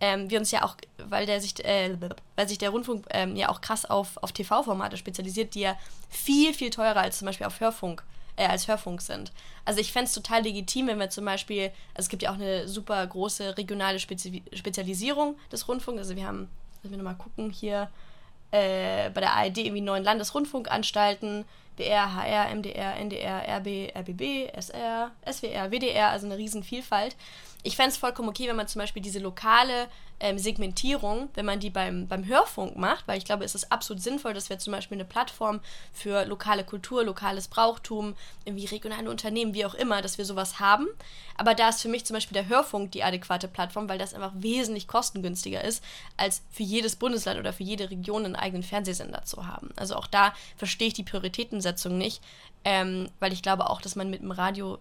ähm, 0.00 0.30
wir 0.30 0.38
uns 0.38 0.50
ja 0.50 0.62
auch, 0.62 0.76
weil 0.98 1.26
der 1.26 1.40
sich, 1.40 1.64
äh, 1.64 1.96
weil 2.36 2.48
sich 2.48 2.58
der 2.58 2.70
Rundfunk 2.70 3.06
ähm, 3.10 3.34
ja 3.36 3.48
auch 3.48 3.60
krass 3.60 3.84
auf, 3.84 4.16
auf 4.22 4.32
TV-Formate 4.32 4.96
spezialisiert, 4.96 5.54
die 5.54 5.60
ja 5.60 5.76
viel, 6.10 6.52
viel 6.52 6.70
teurer 6.70 7.00
als 7.00 7.18
zum 7.18 7.26
Beispiel 7.26 7.46
auf 7.46 7.60
Hörfunk, 7.60 8.02
äh, 8.36 8.46
als 8.46 8.68
Hörfunk 8.68 9.00
sind. 9.00 9.32
Also 9.64 9.80
ich 9.80 9.92
fände 9.92 10.06
es 10.06 10.12
total 10.12 10.42
legitim, 10.42 10.88
wenn 10.88 10.98
wir 10.98 11.10
zum 11.10 11.24
Beispiel, 11.24 11.72
also 11.94 12.06
es 12.06 12.08
gibt 12.08 12.22
ja 12.22 12.30
auch 12.30 12.34
eine 12.34 12.68
super 12.68 13.06
große 13.06 13.56
regionale 13.56 13.98
Spezi 13.98 14.42
Spezialisierung 14.52 15.36
des 15.50 15.66
Rundfunks. 15.66 15.98
Also 15.98 16.14
wir 16.14 16.26
haben, 16.26 16.48
wenn 16.82 16.90
wir 16.90 16.98
nochmal 16.98 17.16
gucken, 17.16 17.50
hier 17.50 17.90
äh, 18.50 19.10
bei 19.10 19.20
der 19.20 19.32
ARD 19.32 19.58
irgendwie 19.58 19.80
neun 19.80 20.04
Landesrundfunkanstalten, 20.04 21.46
BR, 21.76 22.14
HR, 22.14 22.54
MDR, 22.54 22.96
NDR, 22.96 23.58
RB, 23.58 23.92
RBB, 23.94 24.50
SR, 24.54 25.12
SWR, 25.30 25.70
WDR, 25.70 26.10
also 26.10 26.26
eine 26.26 26.38
riesen 26.38 26.62
Vielfalt. 26.62 27.16
Ich 27.62 27.76
fände 27.76 27.90
es 27.90 27.96
vollkommen 27.96 28.28
okay, 28.28 28.48
wenn 28.48 28.56
man 28.56 28.68
zum 28.68 28.80
Beispiel 28.80 29.02
diese 29.02 29.18
lokale 29.18 29.88
ähm, 30.18 30.38
Segmentierung, 30.38 31.28
wenn 31.34 31.44
man 31.44 31.60
die 31.60 31.68
beim, 31.68 32.06
beim 32.08 32.24
Hörfunk 32.26 32.76
macht, 32.76 33.06
weil 33.06 33.18
ich 33.18 33.24
glaube, 33.24 33.44
es 33.44 33.54
ist 33.54 33.70
absolut 33.70 34.02
sinnvoll, 34.02 34.32
dass 34.32 34.48
wir 34.48 34.58
zum 34.58 34.72
Beispiel 34.72 34.96
eine 34.96 35.04
Plattform 35.04 35.60
für 35.92 36.24
lokale 36.24 36.64
Kultur, 36.64 37.04
lokales 37.04 37.48
Brauchtum, 37.48 38.14
irgendwie 38.44 38.64
regionale 38.64 39.10
Unternehmen, 39.10 39.52
wie 39.52 39.66
auch 39.66 39.74
immer, 39.74 40.00
dass 40.00 40.16
wir 40.16 40.24
sowas 40.24 40.58
haben. 40.58 40.86
Aber 41.36 41.54
da 41.54 41.68
ist 41.68 41.82
für 41.82 41.88
mich 41.88 42.06
zum 42.06 42.14
Beispiel 42.14 42.34
der 42.34 42.48
Hörfunk 42.48 42.92
die 42.92 43.04
adäquate 43.04 43.46
Plattform, 43.46 43.88
weil 43.88 43.98
das 43.98 44.14
einfach 44.14 44.32
wesentlich 44.36 44.88
kostengünstiger 44.88 45.62
ist, 45.62 45.84
als 46.16 46.42
für 46.50 46.62
jedes 46.62 46.96
Bundesland 46.96 47.38
oder 47.38 47.52
für 47.52 47.64
jede 47.64 47.90
Region 47.90 48.24
einen 48.24 48.36
eigenen 48.36 48.62
Fernsehsender 48.62 49.24
zu 49.24 49.46
haben. 49.46 49.70
Also 49.76 49.96
auch 49.96 50.06
da 50.06 50.32
verstehe 50.56 50.88
ich 50.88 50.94
die 50.94 51.02
Prioritätensetzung 51.66 51.98
nicht, 51.98 52.22
ähm, 52.64 53.08
weil 53.20 53.32
ich 53.32 53.42
glaube 53.42 53.68
auch, 53.70 53.80
dass 53.80 53.96
man 53.96 54.10
mit 54.10 54.22
dem 54.22 54.30
Radio, 54.30 54.78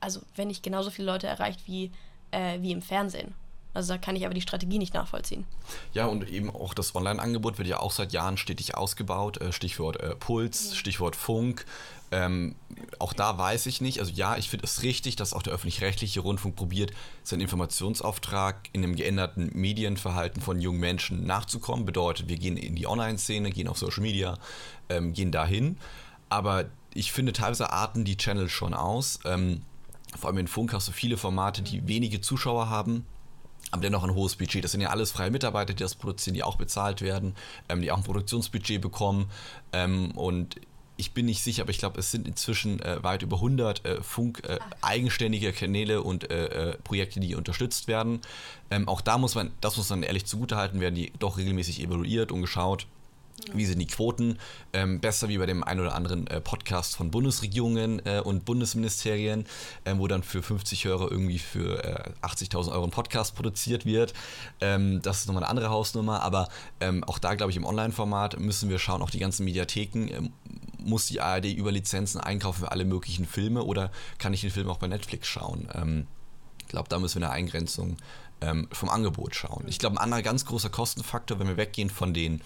also 0.00 0.20
wenn 0.36 0.48
nicht 0.48 0.62
genauso 0.62 0.90
viele 0.90 1.10
Leute 1.10 1.26
erreicht 1.26 1.62
wie, 1.66 1.90
äh, 2.30 2.60
wie 2.60 2.72
im 2.72 2.82
Fernsehen. 2.82 3.34
Also 3.74 3.92
da 3.92 3.98
kann 3.98 4.16
ich 4.16 4.24
aber 4.24 4.34
die 4.34 4.40
Strategie 4.40 4.78
nicht 4.78 4.94
nachvollziehen. 4.94 5.44
Ja, 5.92 6.06
und 6.06 6.28
eben 6.28 6.50
auch 6.50 6.74
das 6.74 6.94
Online-Angebot 6.94 7.58
wird 7.58 7.68
ja 7.68 7.78
auch 7.78 7.92
seit 7.92 8.12
Jahren 8.12 8.36
stetig 8.36 8.76
ausgebaut. 8.76 9.40
Äh, 9.40 9.52
Stichwort 9.52 10.00
äh, 10.00 10.16
Puls, 10.16 10.70
mhm. 10.70 10.74
Stichwort 10.74 11.16
Funk. 11.16 11.64
Ähm, 12.10 12.54
auch 12.98 13.12
da 13.12 13.36
weiß 13.36 13.66
ich 13.66 13.80
nicht. 13.80 14.00
Also 14.00 14.12
ja, 14.12 14.36
ich 14.36 14.48
finde 14.48 14.64
es 14.64 14.82
richtig, 14.82 15.16
dass 15.16 15.32
auch 15.32 15.42
der 15.42 15.52
öffentlich-rechtliche 15.52 16.20
Rundfunk 16.20 16.56
probiert, 16.56 16.92
seinen 17.22 17.40
Informationsauftrag 17.40 18.68
in 18.72 18.82
einem 18.82 18.96
geänderten 18.96 19.50
Medienverhalten 19.52 20.40
von 20.40 20.60
jungen 20.60 20.80
Menschen 20.80 21.26
nachzukommen. 21.26 21.84
Bedeutet, 21.84 22.28
wir 22.28 22.36
gehen 22.36 22.56
in 22.56 22.76
die 22.76 22.86
Online-Szene, 22.86 23.50
gehen 23.50 23.68
auf 23.68 23.78
Social 23.78 24.02
Media, 24.02 24.38
ähm, 24.88 25.12
gehen 25.12 25.32
dahin. 25.32 25.78
Aber 26.28 26.66
ich 26.94 27.12
finde 27.12 27.32
teilweise 27.32 27.70
arten 27.72 28.04
die 28.04 28.16
Channels 28.16 28.52
schon 28.52 28.74
aus. 28.74 29.20
Ähm, 29.24 29.62
vor 30.18 30.30
allem 30.30 30.38
in 30.38 30.48
Funk 30.48 30.72
hast 30.72 30.88
du 30.88 30.92
viele 30.92 31.16
Formate, 31.16 31.62
die 31.62 31.86
wenige 31.86 32.20
Zuschauer 32.20 32.70
haben 32.70 33.06
aber 33.70 33.82
dennoch 33.82 34.04
ein 34.04 34.14
hohes 34.14 34.36
Budget. 34.36 34.64
Das 34.64 34.72
sind 34.72 34.80
ja 34.80 34.88
alles 34.88 35.10
freie 35.10 35.30
Mitarbeiter, 35.30 35.74
die 35.74 35.82
das 35.82 35.94
produzieren, 35.94 36.34
die 36.34 36.42
auch 36.42 36.56
bezahlt 36.56 37.02
werden, 37.02 37.34
ähm, 37.68 37.82
die 37.82 37.90
auch 37.90 37.98
ein 37.98 38.02
Produktionsbudget 38.02 38.80
bekommen. 38.80 39.30
Ähm, 39.72 40.12
und 40.12 40.56
ich 40.98 41.12
bin 41.12 41.26
nicht 41.26 41.42
sicher, 41.42 41.62
aber 41.62 41.70
ich 41.70 41.78
glaube, 41.78 41.98
es 42.00 42.10
sind 42.10 42.26
inzwischen 42.26 42.80
äh, 42.80 43.02
weit 43.02 43.22
über 43.22 43.36
100 43.36 43.84
äh, 43.86 44.02
Funk 44.02 44.42
äh, 44.46 44.58
eigenständige 44.82 45.52
Kanäle 45.52 46.02
und 46.02 46.30
äh, 46.30 46.72
äh, 46.72 46.76
Projekte, 46.78 47.20
die 47.20 47.36
unterstützt 47.36 47.86
werden. 47.86 48.20
Ähm, 48.70 48.88
auch 48.88 49.00
da 49.00 49.16
muss 49.16 49.34
man, 49.34 49.52
das 49.60 49.76
muss 49.76 49.88
man 49.90 50.02
ehrlich 50.02 50.26
zugutehalten 50.26 50.80
werden, 50.80 50.96
die 50.96 51.12
doch 51.20 51.38
regelmäßig 51.38 51.82
evaluiert 51.82 52.32
und 52.32 52.42
geschaut, 52.42 52.86
Wie 53.54 53.64
sind 53.64 53.78
die 53.78 53.86
Quoten? 53.86 54.38
Ähm, 54.72 55.00
besser 55.00 55.28
wie 55.28 55.38
bei 55.38 55.46
dem 55.46 55.62
einen 55.62 55.80
oder 55.80 55.94
anderen 55.94 56.26
äh, 56.26 56.40
Podcast 56.40 56.96
von 56.96 57.10
Bundesregierungen 57.10 58.04
äh, 58.04 58.20
und 58.20 58.44
Bundesministerien, 58.44 59.46
äh, 59.84 59.94
wo 59.96 60.08
dann 60.08 60.22
für 60.24 60.42
50 60.42 60.88
Euro 60.88 61.08
irgendwie 61.08 61.38
für 61.38 62.12
80.000 62.22 62.68
äh, 62.68 62.70
Euro 62.72 62.84
ein 62.84 62.90
Podcast 62.90 63.36
produziert 63.36 63.86
wird. 63.86 64.12
Ähm, 64.60 65.00
das 65.02 65.20
ist 65.20 65.26
nochmal 65.28 65.44
eine 65.44 65.50
andere 65.50 65.70
Hausnummer, 65.70 66.22
aber 66.22 66.48
ähm, 66.80 67.04
auch 67.04 67.18
da, 67.18 67.34
glaube 67.36 67.50
ich, 67.52 67.56
im 67.56 67.64
Online-Format 67.64 68.40
müssen 68.40 68.70
wir 68.70 68.78
schauen, 68.80 69.02
auch 69.02 69.10
die 69.10 69.20
ganzen 69.20 69.44
Mediatheken. 69.44 70.30
Muss 70.88 71.06
die 71.06 71.20
ARD 71.20 71.46
über 71.46 71.70
Lizenzen 71.70 72.20
einkaufen 72.20 72.60
für 72.60 72.72
alle 72.72 72.84
möglichen 72.84 73.26
Filme 73.26 73.62
oder 73.62 73.90
kann 74.18 74.32
ich 74.32 74.40
den 74.40 74.50
Film 74.50 74.68
auch 74.68 74.78
bei 74.78 74.88
Netflix 74.88 75.28
schauen? 75.28 75.68
Ähm, 75.74 76.06
ich 76.60 76.68
glaube, 76.68 76.88
da 76.88 76.98
müssen 76.98 77.20
wir 77.20 77.28
eine 77.28 77.34
Eingrenzung 77.34 77.96
ähm, 78.40 78.68
vom 78.72 78.88
Angebot 78.88 79.34
schauen. 79.34 79.64
Ich 79.66 79.78
glaube, 79.78 79.96
ein 79.96 80.02
anderer 80.02 80.22
ganz 80.22 80.44
großer 80.44 80.70
Kostenfaktor, 80.70 81.38
wenn 81.38 81.48
wir 81.48 81.56
weggehen 81.56 81.90
von 81.90 82.14
den 82.14 82.42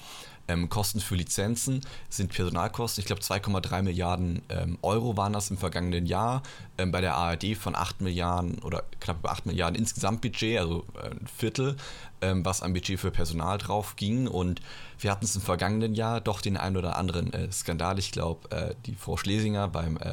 ähm, 0.49 0.69
Kosten 0.69 1.01
für 1.01 1.15
Lizenzen 1.15 1.81
sind 2.09 2.33
Personalkosten. 2.33 3.01
Ich 3.01 3.07
glaube 3.07 3.23
2,3 3.23 3.83
Milliarden 3.83 4.43
ähm, 4.49 4.79
Euro 4.83 5.17
waren 5.17 5.33
das 5.33 5.51
im 5.51 5.59
vergangenen 5.59 6.07
Jahr. 6.07 6.43
Ähm, 6.79 6.91
bei 6.91 7.01
der 7.01 7.15
ARD 7.15 7.57
von 7.57 7.75
8 7.75 8.01
Milliarden 8.01 8.59
oder 8.61 8.85
knapp 9.01 9.19
über 9.21 9.31
8 9.31 9.47
Milliarden 9.47 9.79
insgesamt 9.79 10.21
Budget, 10.21 10.59
also 10.59 10.85
äh, 11.01 11.11
ein 11.11 11.27
Viertel, 11.27 11.77
ähm, 12.23 12.45
was 12.45 12.63
am 12.63 12.73
Budget 12.73 12.99
für 12.99 13.11
Personal 13.11 13.59
drauf 13.59 13.97
ging. 13.97 14.27
Und 14.27 14.61
wir 14.99 15.11
hatten 15.11 15.25
es 15.25 15.37
im 15.37 15.43
vergangenen 15.43 15.95
Jahr 15.95 16.21
doch 16.21 16.41
den 16.41 16.57
einen 16.57 16.77
oder 16.77 16.97
anderen 16.97 17.33
äh, 17.33 17.51
Skandal. 17.53 17.99
Ich 17.99 18.13
glaube, 18.13 18.51
äh, 18.51 18.75
die 18.87 18.95
Frau 18.95 19.17
Schlesinger 19.17 19.69
beim 19.69 19.97
äh, 19.97 20.09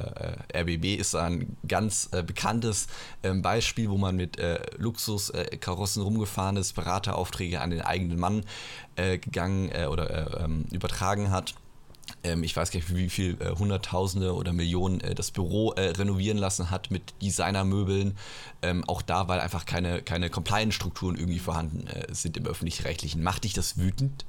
äh, 0.53 0.61
RBB 0.61 0.99
ist 0.99 1.15
ein 1.15 1.55
ganz 1.67 2.09
äh, 2.11 2.23
bekanntes 2.23 2.87
ähm, 3.23 3.41
Beispiel, 3.41 3.89
wo 3.89 3.97
man 3.97 4.15
mit 4.15 4.37
Luxuskarossen 4.77 6.01
rumgefahren 6.01 6.57
ist, 6.57 6.73
Beraterauffträge 6.73 7.61
an 7.61 7.69
den 7.69 7.81
eigenen 7.81 8.19
Mann 8.19 8.43
gegangen 8.95 9.69
oder 9.87 10.43
ähm, 10.43 10.65
übertragen 10.71 11.31
hat 11.31 11.53
ähm, 12.23 12.43
ich 12.43 12.55
weiß 12.55 12.71
gar 12.71 12.79
nicht, 12.79 12.95
wie 12.95 13.09
viel 13.09 13.37
äh, 13.41 13.55
Hunderttausende 13.57 14.33
oder 14.33 14.53
Millionen 14.53 15.01
äh, 15.01 15.15
das 15.15 15.31
Büro 15.31 15.71
äh, 15.73 15.89
renovieren 15.89 16.37
lassen 16.37 16.69
hat 16.69 16.91
mit 16.91 17.13
Designermöbeln. 17.21 18.17
Ähm, 18.61 18.83
auch 18.87 19.01
da, 19.01 19.27
weil 19.27 19.39
einfach 19.39 19.65
keine, 19.65 20.01
keine 20.01 20.29
Compliance-Strukturen 20.29 21.15
irgendwie 21.15 21.39
vorhanden 21.39 21.87
äh, 21.87 22.13
sind 22.13 22.37
im 22.37 22.45
öffentlich-rechtlichen. 22.45 23.23
Macht 23.23 23.43
dich 23.43 23.53
das 23.53 23.77
wütend? 23.77 24.25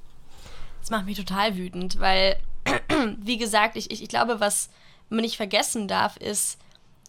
Das 0.81 0.91
macht 0.91 1.07
mich 1.07 1.19
total 1.19 1.57
wütend, 1.57 2.01
weil, 2.01 2.37
wie 3.19 3.39
gesagt, 3.39 3.77
ich, 3.77 3.91
ich, 3.91 4.03
ich 4.03 4.09
glaube, 4.09 4.41
was 4.41 4.71
man 5.09 5.21
nicht 5.21 5.37
vergessen 5.37 5.89
darf, 5.89 6.17
ist, 6.17 6.59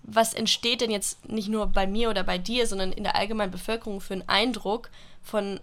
was 0.03 0.33
entsteht 0.33 0.81
denn 0.81 0.91
jetzt 0.91 1.29
nicht 1.29 1.47
nur 1.47 1.67
bei 1.67 1.85
mir 1.85 2.09
oder 2.09 2.23
bei 2.23 2.37
dir, 2.37 2.65
sondern 2.67 2.91
in 2.91 3.03
der 3.03 3.15
allgemeinen 3.15 3.51
Bevölkerung 3.51 4.01
für 4.01 4.13
einen 4.13 4.27
Eindruck 4.27 4.89
von 5.21 5.59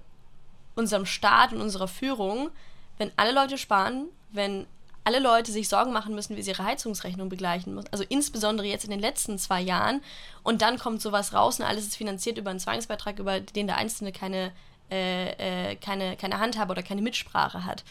unserem 0.77 1.07
Staat 1.07 1.53
und 1.53 1.61
unserer 1.61 1.89
Führung, 1.89 2.51
wenn 2.99 3.11
alle 3.17 3.33
Leute 3.33 3.59
sparen, 3.59 4.07
wenn 4.31 4.67
alle 5.09 5.21
Leute 5.21 5.53
sich 5.53 5.71
Sorgen 5.71 5.91
machen 5.91 6.15
müssen, 6.15 6.37
wie 6.37 6.43
sie 6.43 6.51
ihre 6.51 6.65
Heizungsrechnung 6.65 7.31
begleichen 7.31 7.75
müssen. 7.75 7.89
Also 7.93 8.05
insbesondere 8.11 8.67
jetzt 8.67 8.85
in 8.85 8.91
den 8.91 9.01
letzten 9.01 9.39
zwei 9.39 9.59
Jahren. 9.59 10.03
Und 10.43 10.61
dann 10.61 10.79
kommt 10.79 11.01
sowas 11.01 11.33
raus 11.33 11.59
und 11.59 11.65
alles 11.65 11.85
ist 11.87 11.97
finanziert 11.97 12.37
über 12.37 12.51
einen 12.51 12.61
Zwangsbeitrag, 12.61 13.19
über 13.19 13.41
den 13.41 13.67
der 13.67 13.79
Einzelne 13.79 14.13
keine, 14.13 14.53
äh, 14.91 15.71
äh, 15.71 15.77
keine, 15.77 16.15
keine 16.17 16.39
Handhabe 16.41 16.73
oder 16.73 16.83
keine 16.83 17.01
Mitsprache 17.01 17.65
hat. 17.65 17.85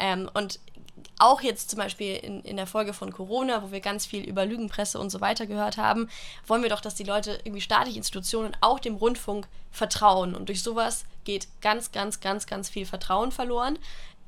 Ähm, 0.00 0.28
und 0.34 0.58
auch 1.20 1.40
jetzt 1.40 1.70
zum 1.70 1.78
Beispiel 1.78 2.16
in, 2.16 2.42
in 2.42 2.56
der 2.56 2.66
Folge 2.66 2.92
von 2.92 3.12
Corona, 3.12 3.62
wo 3.62 3.70
wir 3.70 3.80
ganz 3.80 4.04
viel 4.04 4.24
über 4.24 4.44
Lügenpresse 4.44 4.98
und 4.98 5.10
so 5.10 5.20
weiter 5.20 5.46
gehört 5.46 5.76
haben, 5.76 6.08
wollen 6.48 6.64
wir 6.64 6.70
doch, 6.70 6.80
dass 6.80 6.96
die 6.96 7.04
Leute 7.04 7.38
irgendwie 7.44 7.60
staatliche 7.60 7.98
Institutionen, 7.98 8.56
auch 8.60 8.80
dem 8.80 8.96
Rundfunk, 8.96 9.46
vertrauen. 9.70 10.34
Und 10.34 10.48
durch 10.48 10.64
sowas 10.64 11.04
geht 11.26 11.48
ganz, 11.60 11.92
ganz, 11.92 12.20
ganz, 12.20 12.46
ganz 12.46 12.70
viel 12.70 12.86
Vertrauen 12.86 13.30
verloren. 13.30 13.78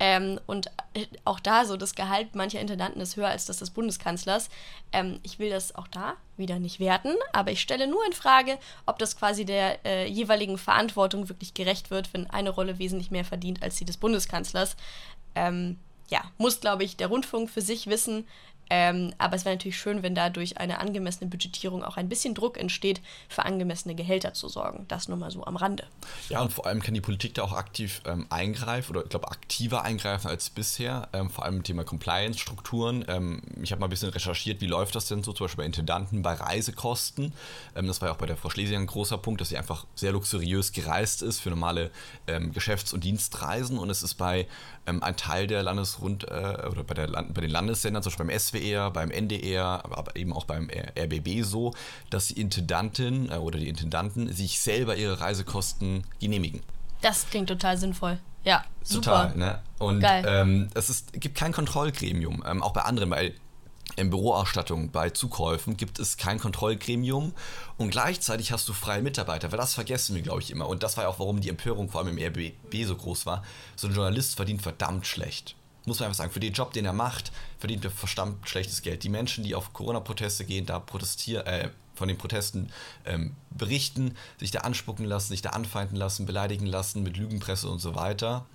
Ähm, 0.01 0.39
und 0.47 0.71
auch 1.25 1.41
da 1.41 1.65
so, 1.65 1.77
das 1.77 1.95
Gehalt 1.95 2.35
mancher 2.35 2.61
Intendanten 2.61 3.01
ist 3.01 3.17
höher 3.17 3.29
als 3.29 3.47
das 3.47 3.57
des 3.57 3.71
Bundeskanzlers. 3.71 4.49
Ähm, 4.93 5.19
ich 5.23 5.39
will 5.39 5.51
das 5.51 5.75
auch 5.75 5.89
da 5.89 6.15
wieder 6.37 6.59
nicht 6.59 6.79
werten, 6.79 7.15
aber 7.33 7.51
ich 7.51 7.61
stelle 7.61 7.89
nur 7.89 8.05
in 8.07 8.13
Frage, 8.13 8.59
ob 8.87 8.99
das 8.99 9.17
quasi 9.17 9.45
der 9.45 9.85
äh, 9.85 10.07
jeweiligen 10.07 10.57
Verantwortung 10.57 11.29
wirklich 11.29 11.55
gerecht 11.55 11.91
wird, 11.91 12.13
wenn 12.13 12.31
eine 12.31 12.51
Rolle 12.51 12.79
wesentlich 12.79 13.11
mehr 13.11 13.25
verdient 13.25 13.63
als 13.63 13.77
die 13.77 13.85
des 13.85 13.97
Bundeskanzlers. 13.97 14.77
Ähm, 15.35 15.79
ja, 16.11 16.23
muss, 16.39 16.61
glaube 16.61 16.85
ich, 16.85 16.97
der 16.97 17.09
Rundfunk 17.09 17.51
für 17.51 17.61
sich 17.61 17.89
wissen, 17.89 18.27
ähm, 18.71 19.13
aber 19.19 19.37
es 19.37 19.45
wäre 19.45 19.55
natürlich 19.55 19.79
schön, 19.79 20.03
wenn 20.03 20.15
dadurch 20.15 20.59
eine 20.59 20.81
angemessene 20.81 21.31
Budgetierung 21.31 21.83
auch 21.85 21.97
ein 21.97 22.09
bisschen 22.09 22.35
Druck 22.35 22.59
entsteht, 22.59 23.01
für 23.29 23.45
angemessene 23.45 23.95
Gehälter 23.95 24.35
zu 24.35 24.49
sorgen. 24.49 24.85
Das 24.89 25.09
nur 25.09 25.17
mal 25.17 25.31
so 25.31 25.45
am 25.45 25.57
Rande. 25.57 25.85
Ja, 26.29 26.41
und 26.41 26.53
vor 26.53 26.67
allem 26.67 26.83
kann 26.83 26.95
die 26.95 27.01
Politik 27.01 27.35
da 27.35 27.43
auch 27.43 27.53
aktiv 27.53 28.03
ähm, 28.07 28.27
eingreifen 28.31 28.97
oder 28.97 29.05
ich 29.05 29.11
glaube 29.11 29.29
aktiver 29.29 29.83
eingreifen 29.83 30.29
als 30.29 30.51
bisher, 30.51 31.09
ähm, 31.13 31.31
vor 31.31 31.45
allem 31.45 31.57
im 31.57 31.63
Thema 31.63 31.85
Compliance-Strukturen. 31.85 33.05
Ähm, 33.09 33.43
ich 33.63 33.73
habe 33.73 33.81
mal 33.81 33.87
ein 33.87 33.91
bisschen 33.91 34.11
recherchiert, 34.11 34.61
wie 34.61 34.67
läuft 34.67 34.95
das 34.95 35.07
denn 35.07 35.23
so, 35.23 35.33
zum 35.33 35.47
Beispiel 35.47 35.63
bei 35.63 35.67
Intendanten, 35.67 36.23
bei 36.23 36.35
Reisekosten. 36.35 37.33
Ähm, 37.75 37.87
das 37.87 38.01
war 38.01 38.09
ja 38.09 38.15
auch 38.15 38.19
bei 38.19 38.27
der 38.27 38.37
Frau 38.37 38.51
Schlesinger 38.51 38.81
ein 38.81 38.87
großer 38.87 39.19
Punkt, 39.19 39.41
dass 39.41 39.49
sie 39.49 39.57
einfach 39.57 39.87
sehr 39.95 40.13
luxuriös 40.13 40.73
gereist 40.73 41.23
ist 41.23 41.41
für 41.41 41.51
normale 41.51 41.91
ähm, 42.27 42.53
Geschäfts- 42.53 42.93
und 42.93 43.05
Dienstreisen 43.05 43.79
und 43.79 43.91
es 43.91 44.03
ist 44.03 44.15
bei 44.15 44.47
ähm, 44.87 45.03
ein 45.03 45.17
Teil 45.17 45.47
der 45.47 45.63
Landesrund- 45.63 46.25
äh, 46.25 46.67
oder 46.71 46.85
bei, 46.85 46.95
der 46.95 47.09
Land 47.09 47.35
bei 47.35 47.41
den 47.41 47.51
Landessendern, 47.51 48.03
zum 48.03 48.11
Beispiel 48.11 48.27
beim 48.27 48.35
SWR, 48.59 48.91
beim 48.91 49.11
NDR, 49.11 49.85
aber 49.85 50.17
eben 50.17 50.33
auch 50.33 50.45
beim 50.45 50.69
RBB 50.71 51.43
so, 51.43 51.73
dass 52.11 52.29
die 52.29 52.41
Intendantin 52.41 53.31
äh, 53.31 53.37
oder 53.37 53.59
die 53.59 53.69
Intendanten 53.69 54.33
sich 54.33 54.61
selber 54.61 54.97
ihre 54.97 55.21
Reisekosten 55.21 56.05
genehmigen. 56.21 56.63
Das 57.01 57.29
klingt 57.29 57.49
total 57.49 57.79
sinnvoll. 57.79 58.19
Ja, 58.45 58.65
total, 58.89 59.29
super. 59.31 59.39
Ne? 59.39 59.59
Und 59.79 60.05
ähm, 60.05 60.69
es 60.75 60.89
ist, 60.91 61.13
gibt 61.13 61.37
kein 61.37 61.53
Kontrollgremium, 61.53 62.43
ähm, 62.47 62.63
auch 62.63 62.73
bei 62.73 62.83
anderen, 62.83 63.11
weil 63.11 63.35
in 63.97 64.11
Büroausstattung 64.11 64.91
bei 64.91 65.11
Zukäufen 65.11 65.77
gibt 65.77 65.99
es 65.99 66.17
kein 66.17 66.39
Kontrollgremium 66.39 67.33
und 67.79 67.91
gleichzeitig 67.91 68.53
hast 68.53 68.69
du 68.69 68.73
freie 68.73 69.03
Mitarbeiter, 69.03 69.51
weil 69.51 69.59
das 69.59 69.75
vergessen 69.75 70.15
wir, 70.15 70.23
glaube 70.23 70.41
ich, 70.41 70.51
immer. 70.51 70.69
Und 70.69 70.83
das 70.83 70.97
war 70.97 71.05
ja 71.05 71.11
auch, 71.11 71.19
warum 71.19 71.41
die 71.41 71.49
Empörung 71.49 71.91
vor 71.91 72.03
allem 72.03 72.17
im 72.17 72.25
RBB 72.25 72.85
so 72.85 72.95
groß 72.95 73.27
war. 73.27 73.43
So 73.77 73.89
ein 73.89 73.95
Journalist 73.95 74.37
verdient 74.37 74.63
verdammt 74.63 75.07
schlecht. 75.07 75.57
Muss 75.89 76.01
man 76.01 76.07
einfach 76.07 76.19
sagen, 76.19 76.31
für 76.31 76.41
den 76.41 76.53
Job, 76.53 76.73
den 76.73 76.85
er 76.85 76.93
macht, 76.93 77.33
verdient 77.59 77.85
er 77.85 77.91
verdammt 77.91 78.49
schlechtes 78.49 78.83
Geld. 78.83 79.03
Die 79.03 79.09
Menschen, 79.09 79.43
die 79.43 79.55
auf 79.55 79.73
Corona-Proteste 79.73 80.45
gehen, 80.45 80.67
da 80.67 80.79
protestieren, 80.79 81.47
äh, 81.47 81.71
von 81.95 82.09
den 82.09 82.17
Protesten 82.17 82.71
ähm, 83.05 83.35
berichten, 83.51 84.15
sich 84.39 84.53
da 84.53 84.61
anspucken 84.61 85.05
lassen, 85.05 85.29
sich 85.29 85.43
da 85.43 85.51
anfeinden 85.51 85.97
lassen, 85.97 86.27
beleidigen 86.27 86.67
lassen 86.67 87.03
mit 87.03 87.17
Lügenpresse 87.17 87.69
und 87.69 87.81
so 87.81 87.97
weiter 87.97 88.47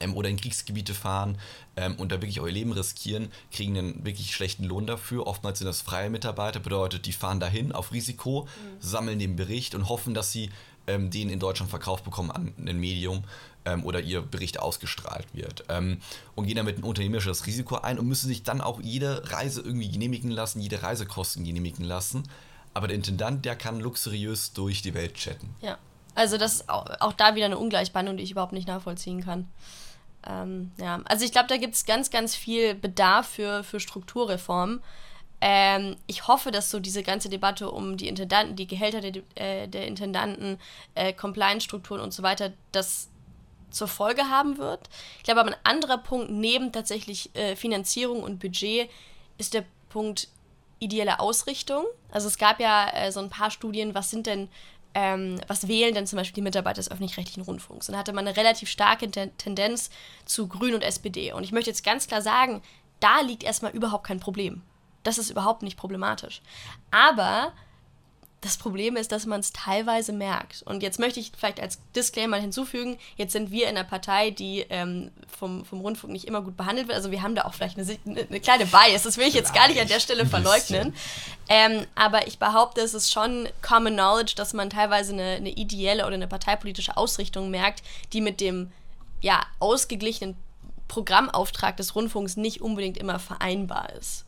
ähm, 0.00 0.14
oder 0.14 0.28
in 0.28 0.36
Kriegsgebiete 0.36 0.94
fahren 0.94 1.38
ähm, 1.76 1.94
und 1.96 2.12
da 2.12 2.16
wirklich 2.16 2.40
euer 2.40 2.50
Leben 2.50 2.72
riskieren, 2.72 3.30
kriegen 3.52 3.78
einen 3.78 4.04
wirklich 4.04 4.34
schlechten 4.34 4.64
Lohn 4.64 4.86
dafür. 4.86 5.26
Oftmals 5.26 5.58
sind 5.58 5.66
das 5.66 5.82
freie 5.82 6.10
Mitarbeiter, 6.10 6.60
bedeutet, 6.60 7.06
die 7.06 7.12
fahren 7.12 7.40
dahin 7.40 7.72
auf 7.72 7.92
Risiko, 7.92 8.42
mhm. 8.42 8.80
sammeln 8.80 9.18
den 9.18 9.36
Bericht 9.36 9.74
und 9.74 9.88
hoffen, 9.88 10.14
dass 10.14 10.32
sie 10.32 10.50
ähm, 10.86 11.10
den 11.10 11.30
in 11.30 11.38
Deutschland 11.38 11.70
verkauft 11.70 12.04
bekommen 12.04 12.30
an 12.30 12.52
ein 12.58 12.78
Medium 12.78 13.24
ähm, 13.64 13.84
oder 13.84 14.00
ihr 14.00 14.22
Bericht 14.22 14.60
ausgestrahlt 14.60 15.26
wird. 15.32 15.64
Ähm, 15.68 15.98
und 16.34 16.46
gehen 16.46 16.56
damit 16.56 16.78
ein 16.78 16.84
unternehmerisches 16.84 17.46
Risiko 17.46 17.76
ein 17.76 17.98
und 17.98 18.06
müssen 18.06 18.28
sich 18.28 18.42
dann 18.42 18.60
auch 18.60 18.80
jede 18.80 19.30
Reise 19.30 19.60
irgendwie 19.60 19.90
genehmigen 19.90 20.30
lassen, 20.30 20.60
jede 20.60 20.82
Reisekosten 20.82 21.44
genehmigen 21.44 21.84
lassen. 21.84 22.24
Aber 22.74 22.88
der 22.88 22.96
Intendant, 22.96 23.44
der 23.44 23.56
kann 23.56 23.80
luxuriös 23.80 24.52
durch 24.52 24.82
die 24.82 24.94
Welt 24.94 25.14
chatten. 25.14 25.54
Ja. 25.60 25.78
Also 26.16 26.38
das 26.38 26.54
ist 26.54 26.68
auch, 26.68 26.86
auch 27.00 27.12
da 27.12 27.34
wieder 27.34 27.46
eine 27.46 27.58
Ungleichbehandlung, 27.58 28.16
die 28.16 28.22
ich 28.22 28.30
überhaupt 28.30 28.52
nicht 28.52 28.68
nachvollziehen 28.68 29.24
kann. 29.24 29.48
Ähm, 30.26 30.70
ja, 30.78 31.00
also 31.06 31.24
ich 31.24 31.32
glaube, 31.32 31.48
da 31.48 31.56
gibt 31.56 31.74
es 31.74 31.84
ganz, 31.84 32.10
ganz 32.10 32.34
viel 32.34 32.74
Bedarf 32.74 33.28
für, 33.28 33.64
für 33.64 33.80
Strukturreformen. 33.80 34.80
Ähm, 35.46 35.96
ich 36.06 36.26
hoffe, 36.26 36.50
dass 36.50 36.70
so 36.70 36.80
diese 36.80 37.02
ganze 37.02 37.28
Debatte 37.28 37.70
um 37.70 37.98
die 37.98 38.08
Intendanten, 38.08 38.56
die 38.56 38.66
Gehälter 38.66 39.02
der, 39.02 39.22
äh, 39.34 39.68
der 39.68 39.86
Intendanten, 39.86 40.58
äh, 40.94 41.12
Compliance-Strukturen 41.12 42.00
und 42.00 42.14
so 42.14 42.22
weiter, 42.22 42.54
das 42.72 43.10
zur 43.68 43.88
Folge 43.88 44.30
haben 44.30 44.56
wird. 44.56 44.88
Ich 45.18 45.24
glaube, 45.24 45.40
aber 45.40 45.50
ein 45.50 45.60
anderer 45.62 45.98
Punkt 45.98 46.30
neben 46.30 46.72
tatsächlich 46.72 47.28
äh, 47.36 47.56
Finanzierung 47.56 48.22
und 48.22 48.38
Budget 48.38 48.88
ist 49.36 49.52
der 49.52 49.66
Punkt 49.90 50.28
ideelle 50.78 51.20
Ausrichtung. 51.20 51.84
Also 52.10 52.26
es 52.26 52.38
gab 52.38 52.58
ja 52.58 52.88
äh, 52.94 53.12
so 53.12 53.20
ein 53.20 53.28
paar 53.28 53.50
Studien, 53.50 53.94
was 53.94 54.10
sind 54.10 54.26
denn 54.26 54.48
ähm, 54.94 55.38
was 55.46 55.68
wählen 55.68 55.92
denn 55.92 56.06
zum 56.06 56.16
Beispiel 56.16 56.36
die 56.36 56.42
Mitarbeiter 56.42 56.76
des 56.76 56.90
öffentlich-rechtlichen 56.90 57.42
Rundfunks? 57.42 57.90
Und 57.90 57.92
da 57.92 57.98
hatte 57.98 58.14
man 58.14 58.26
eine 58.26 58.36
relativ 58.38 58.70
starke 58.70 59.10
Tendenz 59.10 59.90
zu 60.24 60.48
Grün 60.48 60.72
und 60.72 60.82
SPD. 60.82 61.32
Und 61.32 61.44
ich 61.44 61.52
möchte 61.52 61.68
jetzt 61.68 61.84
ganz 61.84 62.06
klar 62.06 62.22
sagen, 62.22 62.62
da 63.00 63.20
liegt 63.20 63.42
erstmal 63.42 63.72
überhaupt 63.72 64.06
kein 64.06 64.20
Problem. 64.20 64.62
Das 65.04 65.18
ist 65.18 65.30
überhaupt 65.30 65.62
nicht 65.62 65.76
problematisch. 65.76 66.42
Aber 66.90 67.52
das 68.44 68.58
Problem 68.58 68.96
ist, 68.96 69.10
dass 69.10 69.24
man 69.24 69.40
es 69.40 69.52
teilweise 69.52 70.12
merkt. 70.12 70.62
Und 70.64 70.82
jetzt 70.82 70.98
möchte 70.98 71.18
ich 71.18 71.32
vielleicht 71.34 71.60
als 71.60 71.78
Disclaimer 71.96 72.36
hinzufügen, 72.36 72.98
jetzt 73.16 73.32
sind 73.32 73.50
wir 73.50 73.64
in 73.64 73.76
einer 73.76 73.88
Partei, 73.88 74.30
die 74.30 74.66
ähm, 74.68 75.10
vom, 75.28 75.64
vom 75.64 75.80
Rundfunk 75.80 76.12
nicht 76.12 76.26
immer 76.26 76.42
gut 76.42 76.56
behandelt 76.56 76.88
wird. 76.88 76.96
Also 76.96 77.10
wir 77.10 77.22
haben 77.22 77.34
da 77.34 77.44
auch 77.44 77.54
vielleicht 77.54 77.78
eine, 77.78 77.98
eine 78.04 78.40
kleine 78.40 78.66
Bias. 78.66 79.04
Das 79.04 79.16
will 79.16 79.26
ich 79.26 79.34
jetzt 79.34 79.54
gar 79.54 79.68
nicht 79.68 79.80
an 79.80 79.88
der 79.88 80.00
Stelle 80.00 80.26
verleugnen. 80.26 80.94
Ähm, 81.48 81.86
aber 81.94 82.26
ich 82.26 82.38
behaupte, 82.38 82.82
es 82.82 82.92
ist 82.92 83.12
schon 83.12 83.48
Common 83.62 83.94
Knowledge, 83.94 84.34
dass 84.36 84.52
man 84.52 84.68
teilweise 84.68 85.14
eine, 85.14 85.36
eine 85.36 85.50
ideelle 85.50 86.04
oder 86.04 86.14
eine 86.14 86.28
parteipolitische 86.28 86.98
Ausrichtung 86.98 87.50
merkt, 87.50 87.82
die 88.12 88.20
mit 88.20 88.40
dem 88.40 88.72
ja, 89.22 89.42
ausgeglichenen 89.58 90.36
Programmauftrag 90.88 91.78
des 91.78 91.94
Rundfunks 91.94 92.36
nicht 92.36 92.60
unbedingt 92.60 92.98
immer 92.98 93.18
vereinbar 93.18 93.90
ist. 93.94 94.26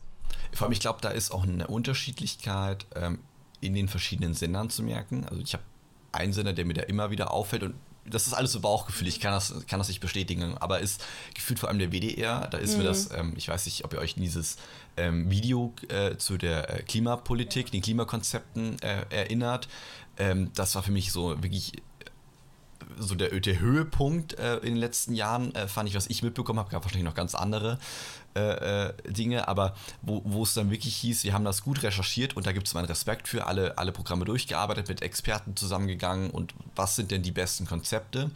Vor 0.57 0.65
allem, 0.65 0.71
ich 0.71 0.79
glaube, 0.79 0.97
da 1.01 1.09
ist 1.09 1.29
auch 1.29 1.43
eine 1.43 1.67
Unterschiedlichkeit 1.67 2.87
ähm, 2.95 3.19
in 3.61 3.75
den 3.75 3.87
verschiedenen 3.87 4.33
Sendern 4.33 4.71
zu 4.71 4.81
merken. 4.81 5.23
Also 5.29 5.39
ich 5.39 5.53
habe 5.53 5.63
einen 6.11 6.33
Sender, 6.33 6.51
der 6.51 6.65
mir 6.65 6.73
da 6.73 6.81
immer 6.81 7.11
wieder 7.11 7.31
auffällt 7.31 7.61
und 7.61 7.75
das 8.05 8.25
ist 8.25 8.33
alles 8.33 8.53
so 8.53 8.59
Bauchgefühl, 8.59 9.07
ich 9.07 9.19
kann 9.19 9.33
das, 9.33 9.53
kann 9.67 9.79
das 9.79 9.87
nicht 9.87 9.99
bestätigen, 9.99 10.57
aber 10.57 10.79
ist 10.79 11.03
gefühlt 11.35 11.59
vor 11.59 11.69
allem 11.69 11.77
der 11.77 11.91
WDR, 11.91 12.47
da 12.47 12.57
ist 12.57 12.71
mhm. 12.71 12.77
mir 12.79 12.83
das, 12.85 13.11
ähm, 13.11 13.33
ich 13.35 13.49
weiß 13.49 13.67
nicht, 13.67 13.85
ob 13.85 13.93
ihr 13.93 13.99
euch 13.99 14.15
dieses 14.15 14.57
ähm, 14.95 15.29
Video 15.29 15.75
äh, 15.89 16.17
zu 16.17 16.37
der 16.37 16.73
äh, 16.73 16.81
Klimapolitik, 16.81 17.69
den 17.69 17.83
Klimakonzepten 17.83 18.81
äh, 18.81 19.05
erinnert. 19.11 19.67
Ähm, 20.17 20.49
das 20.55 20.73
war 20.73 20.81
für 20.81 20.91
mich 20.91 21.11
so 21.11 21.43
wirklich 21.43 21.73
so 22.97 23.15
der, 23.15 23.29
der 23.39 23.59
Höhepunkt 23.59 24.37
äh, 24.39 24.57
in 24.57 24.73
den 24.73 24.77
letzten 24.77 25.13
Jahren, 25.13 25.53
äh, 25.55 25.67
fand 25.67 25.89
ich, 25.89 25.95
was 25.95 26.07
ich 26.07 26.23
mitbekommen 26.23 26.59
habe, 26.59 26.69
gab 26.69 26.83
wahrscheinlich 26.83 27.05
noch 27.05 27.15
ganz 27.15 27.35
andere 27.35 27.79
äh, 28.35 28.87
äh, 28.89 28.93
Dinge, 29.11 29.47
aber 29.47 29.75
wo, 30.01 30.21
wo 30.25 30.43
es 30.43 30.53
dann 30.53 30.69
wirklich 30.69 30.95
hieß, 30.97 31.23
wir 31.23 31.33
haben 31.33 31.45
das 31.45 31.63
gut 31.63 31.83
recherchiert 31.83 32.35
und 32.35 32.45
da 32.45 32.51
gibt 32.51 32.67
es 32.67 32.73
meinen 32.73 32.85
Respekt 32.85 33.27
für, 33.27 33.47
alle, 33.47 33.77
alle 33.77 33.91
Programme 33.91 34.25
durchgearbeitet, 34.25 34.87
mit 34.87 35.01
Experten 35.01 35.55
zusammengegangen 35.55 36.29
und 36.29 36.53
was 36.75 36.95
sind 36.95 37.11
denn 37.11 37.23
die 37.23 37.31
besten 37.31 37.65
Konzepte. 37.65 38.31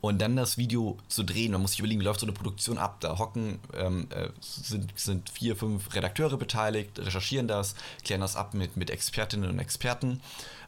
Und 0.00 0.20
dann 0.20 0.36
das 0.36 0.58
Video 0.58 0.96
zu 1.08 1.24
drehen, 1.24 1.52
man 1.52 1.60
muss 1.60 1.72
sich 1.72 1.80
überlegen, 1.80 2.00
wie 2.00 2.04
läuft 2.04 2.20
so 2.20 2.26
eine 2.26 2.32
Produktion 2.32 2.78
ab. 2.78 2.98
Da 3.00 3.18
hocken, 3.18 3.58
ähm, 3.76 4.06
äh, 4.10 4.28
sind, 4.40 4.96
sind 4.96 5.28
vier, 5.28 5.56
fünf 5.56 5.92
Redakteure 5.92 6.36
beteiligt, 6.36 6.98
recherchieren 7.00 7.48
das, 7.48 7.74
klären 8.04 8.20
das 8.20 8.36
ab 8.36 8.54
mit, 8.54 8.76
mit 8.76 8.90
Expertinnen 8.90 9.50
und 9.50 9.58
Experten, 9.58 10.20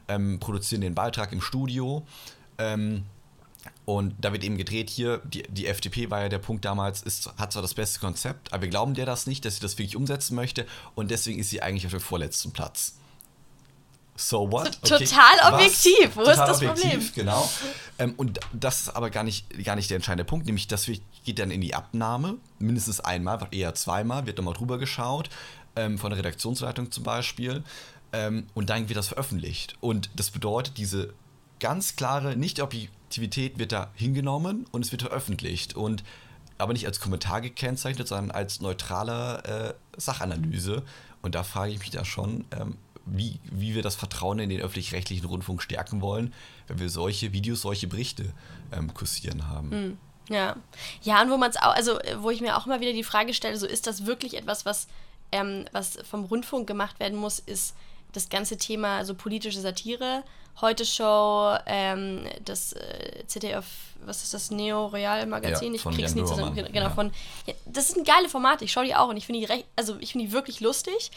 ähm, 0.09 0.39
produzieren 0.39 0.81
den 0.81 0.95
Beitrag 0.95 1.31
im 1.31 1.39
Studio. 1.39 2.05
Ähm, 2.61 3.03
und 3.85 4.15
da 4.19 4.31
wird 4.31 4.43
eben 4.43 4.57
gedreht 4.57 4.89
hier, 4.89 5.19
die, 5.23 5.43
die 5.43 5.67
FDP 5.67 6.09
war 6.09 6.21
ja 6.21 6.29
der 6.29 6.39
Punkt 6.39 6.65
damals, 6.65 7.01
ist, 7.01 7.31
hat 7.37 7.51
zwar 7.51 7.61
das 7.61 7.73
beste 7.73 7.99
Konzept, 7.99 8.53
aber 8.53 8.63
wir 8.63 8.69
glauben 8.69 8.93
der 8.93 9.05
das 9.05 9.27
nicht, 9.27 9.43
dass 9.45 9.55
sie 9.55 9.61
das 9.61 9.77
wirklich 9.77 9.95
umsetzen 9.95 10.35
möchte 10.35 10.65
und 10.95 11.11
deswegen 11.11 11.39
ist 11.39 11.49
sie 11.49 11.61
eigentlich 11.61 11.85
auf 11.85 11.91
dem 11.91 11.99
vorletzten 11.99 12.51
Platz. 12.51 12.95
So 14.15 14.51
what? 14.51 14.79
Okay. 14.83 15.05
Total 15.05 15.53
objektiv, 15.53 16.15
wo 16.15 16.21
Total 16.21 16.31
ist 16.31 16.39
das 16.39 16.57
objektiv, 16.57 16.91
Problem? 16.91 17.11
Genau. 17.15 17.51
Ähm, 17.97 18.13
und 18.17 18.39
das 18.53 18.81
ist 18.81 18.89
aber 18.89 19.09
gar 19.09 19.23
nicht, 19.23 19.63
gar 19.63 19.75
nicht 19.75 19.89
der 19.89 19.95
entscheidende 19.95 20.25
Punkt, 20.25 20.45
nämlich 20.45 20.67
das 20.67 20.85
geht 20.85 21.39
dann 21.39 21.51
in 21.51 21.61
die 21.61 21.73
Abnahme, 21.73 22.37
mindestens 22.59 22.99
einmal, 22.99 23.47
eher 23.51 23.73
zweimal, 23.73 24.25
wird 24.25 24.37
nochmal 24.37 24.53
drüber 24.53 24.77
geschaut, 24.77 25.29
ähm, 25.75 25.97
von 25.97 26.11
der 26.11 26.19
Redaktionsleitung 26.19 26.91
zum 26.91 27.03
Beispiel, 27.03 27.63
ähm, 28.13 28.47
und 28.53 28.69
dann 28.69 28.89
wird 28.89 28.97
das 28.97 29.07
veröffentlicht. 29.07 29.75
Und 29.79 30.09
das 30.15 30.29
bedeutet, 30.29 30.77
diese 30.77 31.13
ganz 31.61 31.95
klare, 31.95 32.35
nicht 32.35 32.61
objektiv 32.61 32.91
Aktivität 33.11 33.59
wird 33.59 33.73
da 33.73 33.89
hingenommen 33.93 34.65
und 34.71 34.85
es 34.85 34.93
wird 34.93 35.01
veröffentlicht. 35.01 35.75
Und 35.75 36.01
aber 36.57 36.71
nicht 36.71 36.85
als 36.85 37.01
Kommentar 37.01 37.41
gekennzeichnet, 37.41 38.07
sondern 38.07 38.31
als 38.31 38.61
neutrale 38.61 39.75
äh, 39.97 39.99
Sachanalyse. 39.99 40.83
Und 41.21 41.35
da 41.35 41.43
frage 41.43 41.73
ich 41.73 41.79
mich 41.79 41.89
da 41.89 42.05
schon, 42.05 42.45
ähm, 42.57 42.77
wie, 43.05 43.39
wie 43.51 43.75
wir 43.75 43.81
das 43.81 43.95
Vertrauen 43.95 44.39
in 44.39 44.49
den 44.49 44.61
öffentlich-rechtlichen 44.61 45.25
Rundfunk 45.25 45.61
stärken 45.61 45.99
wollen, 45.99 46.33
wenn 46.67 46.79
wir 46.79 46.87
solche 46.87 47.33
Videos, 47.33 47.61
solche 47.61 47.87
Berichte 47.87 48.31
ähm, 48.71 48.93
kursieren 48.93 49.49
haben. 49.49 49.69
Mhm. 49.69 49.97
Ja. 50.29 50.55
Ja, 51.01 51.21
und 51.21 51.31
wo 51.31 51.37
man 51.37 51.49
es 51.49 51.57
auch, 51.57 51.75
also 51.75 51.99
wo 52.19 52.29
ich 52.29 52.39
mir 52.39 52.55
auch 52.55 52.65
immer 52.65 52.79
wieder 52.79 52.93
die 52.93 53.03
Frage 53.03 53.33
stelle, 53.33 53.57
so 53.57 53.67
ist 53.67 53.87
das 53.87 54.05
wirklich 54.05 54.37
etwas, 54.37 54.65
was, 54.65 54.87
ähm, 55.33 55.65
was 55.73 55.97
vom 56.09 56.23
Rundfunk 56.23 56.65
gemacht 56.65 57.01
werden 57.01 57.17
muss, 57.19 57.39
ist 57.39 57.75
das 58.13 58.29
ganze 58.29 58.57
Thema 58.57 59.05
so 59.05 59.15
politische 59.15 59.61
Satire 59.61 60.23
Heute 60.59 60.85
Show, 60.85 61.55
ähm, 61.65 62.27
das 62.43 62.73
äh, 62.73 63.25
ZDF, 63.25 63.65
was 64.05 64.21
ist 64.23 64.33
das, 64.33 64.51
Neo 64.51 64.87
Real 64.87 65.25
Magazin? 65.25 65.73
Ja, 65.73 65.79
ich 65.79 65.95
krieg's 65.95 66.13
nie 66.13 66.25
zusammen. 66.25 66.53
Genau, 66.53 66.69
ja. 66.71 66.89
von. 66.89 67.11
Ja, 67.47 67.53
das 67.65 67.87
sind 67.87 68.05
geile 68.05 68.29
Formate, 68.29 68.65
ich 68.65 68.71
schaue 68.71 68.85
die 68.85 68.93
auch 68.93 69.07
und 69.07 69.17
ich 69.17 69.25
finde 69.25 69.39
die 69.39 69.45
recht, 69.45 69.65
also 69.75 69.97
ich 69.99 70.11
finde 70.11 70.27
die 70.27 70.33
wirklich 70.33 70.59
lustig. 70.59 71.11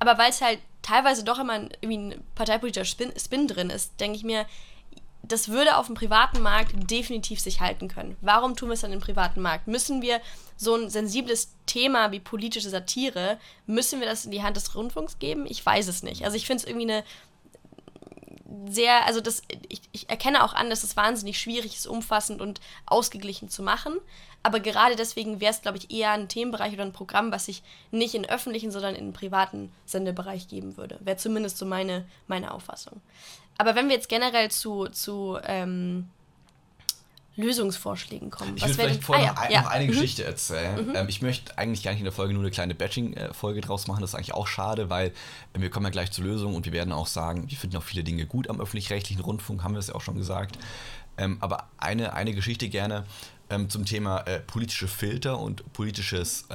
Aber 0.00 0.18
weil 0.18 0.30
es 0.30 0.40
halt 0.40 0.58
teilweise 0.82 1.24
doch 1.24 1.38
immer 1.38 1.54
ein, 1.54 1.70
irgendwie 1.80 2.16
ein 2.16 2.24
parteipolitischer 2.34 2.84
Spin, 2.84 3.12
Spin 3.18 3.46
drin 3.46 3.70
ist, 3.70 3.98
denke 4.00 4.16
ich 4.16 4.24
mir, 4.24 4.44
das 5.22 5.48
würde 5.48 5.76
auf 5.76 5.86
dem 5.86 5.94
privaten 5.94 6.40
Markt 6.40 6.72
definitiv 6.90 7.40
sich 7.40 7.60
halten 7.60 7.88
können. 7.88 8.16
Warum 8.20 8.56
tun 8.56 8.68
wir 8.68 8.74
es 8.74 8.80
dann 8.80 8.92
im 8.92 9.00
privaten 9.00 9.40
Markt? 9.40 9.68
Müssen 9.68 10.02
wir 10.02 10.20
so 10.56 10.74
ein 10.74 10.90
sensibles 10.90 11.54
Thema 11.66 12.12
wie 12.12 12.20
politische 12.20 12.70
Satire, 12.70 13.38
müssen 13.66 14.00
wir 14.00 14.06
das 14.06 14.24
in 14.24 14.30
die 14.30 14.42
Hand 14.42 14.56
des 14.56 14.74
Rundfunks 14.74 15.18
geben? 15.18 15.46
Ich 15.46 15.64
weiß 15.64 15.88
es 15.88 16.02
nicht. 16.02 16.24
Also 16.24 16.36
ich 16.36 16.46
finde 16.46 16.62
es 16.62 16.68
irgendwie 16.68 16.90
eine 16.90 17.04
sehr, 18.68 19.06
also 19.06 19.20
das, 19.20 19.42
ich, 19.68 19.80
ich 19.92 20.10
erkenne 20.10 20.44
auch 20.44 20.54
an, 20.54 20.70
dass 20.70 20.82
es 20.82 20.96
wahnsinnig 20.96 21.38
schwierig 21.38 21.76
ist, 21.76 21.86
umfassend 21.86 22.40
und 22.40 22.60
ausgeglichen 22.86 23.48
zu 23.48 23.62
machen. 23.62 23.94
Aber 24.42 24.60
gerade 24.60 24.96
deswegen 24.96 25.40
wäre 25.40 25.52
es, 25.52 25.60
glaube 25.60 25.78
ich, 25.78 25.90
eher 25.90 26.12
ein 26.12 26.28
Themenbereich 26.28 26.72
oder 26.72 26.84
ein 26.84 26.92
Programm, 26.92 27.30
was 27.30 27.48
ich 27.48 27.62
nicht 27.90 28.14
in 28.14 28.28
öffentlichen, 28.28 28.70
sondern 28.70 28.94
in 28.94 29.12
privaten 29.12 29.70
Sendebereich 29.84 30.48
geben 30.48 30.76
würde. 30.76 30.98
Wäre 31.00 31.18
zumindest 31.18 31.58
so 31.58 31.66
meine, 31.66 32.06
meine 32.26 32.52
Auffassung. 32.52 33.02
Aber 33.60 33.74
wenn 33.74 33.88
wir 33.88 33.94
jetzt 33.94 34.08
generell 34.08 34.50
zu, 34.50 34.86
zu 34.86 35.38
ähm, 35.44 36.08
Lösungsvorschlägen 37.36 38.30
kommen. 38.30 38.56
Ich 38.56 38.64
will 38.64 38.72
vielleicht 38.72 39.04
vorher 39.04 39.36
ah, 39.36 39.50
ja. 39.50 39.60
noch, 39.60 39.70
eine 39.70 39.84
mhm. 39.84 39.88
Geschichte 39.88 40.24
erzählen. 40.24 40.88
Mhm. 40.88 40.96
Ähm, 40.96 41.08
ich 41.10 41.20
möchte 41.20 41.58
eigentlich 41.58 41.82
gar 41.82 41.90
nicht 41.90 42.00
in 42.00 42.04
der 42.04 42.12
Folge 42.12 42.32
nur 42.32 42.42
eine 42.42 42.50
kleine 42.50 42.74
Batching-Folge 42.74 43.60
draus 43.60 43.86
machen. 43.86 44.00
Das 44.00 44.12
ist 44.12 44.14
eigentlich 44.14 44.32
auch 44.32 44.46
schade, 44.46 44.88
weil 44.88 45.08
äh, 45.08 45.60
wir 45.60 45.68
kommen 45.68 45.84
ja 45.84 45.90
gleich 45.90 46.10
zur 46.10 46.24
Lösung 46.24 46.54
und 46.54 46.64
wir 46.64 46.72
werden 46.72 46.90
auch 46.90 47.06
sagen, 47.06 47.50
wir 47.50 47.58
finden 47.58 47.76
auch 47.76 47.82
viele 47.82 48.02
Dinge 48.02 48.24
gut 48.24 48.48
am 48.48 48.62
öffentlich-rechtlichen 48.62 49.20
Rundfunk, 49.20 49.62
haben 49.62 49.74
wir 49.74 49.80
es 49.80 49.88
ja 49.88 49.94
auch 49.94 50.00
schon 50.00 50.16
gesagt. 50.16 50.58
Ähm, 51.18 51.36
aber 51.40 51.68
eine, 51.76 52.14
eine 52.14 52.32
Geschichte 52.32 52.70
gerne 52.70 53.04
ähm, 53.50 53.68
zum 53.68 53.84
Thema 53.84 54.20
äh, 54.20 54.40
politische 54.40 54.88
Filter 54.88 55.38
und 55.38 55.70
politisches 55.74 56.46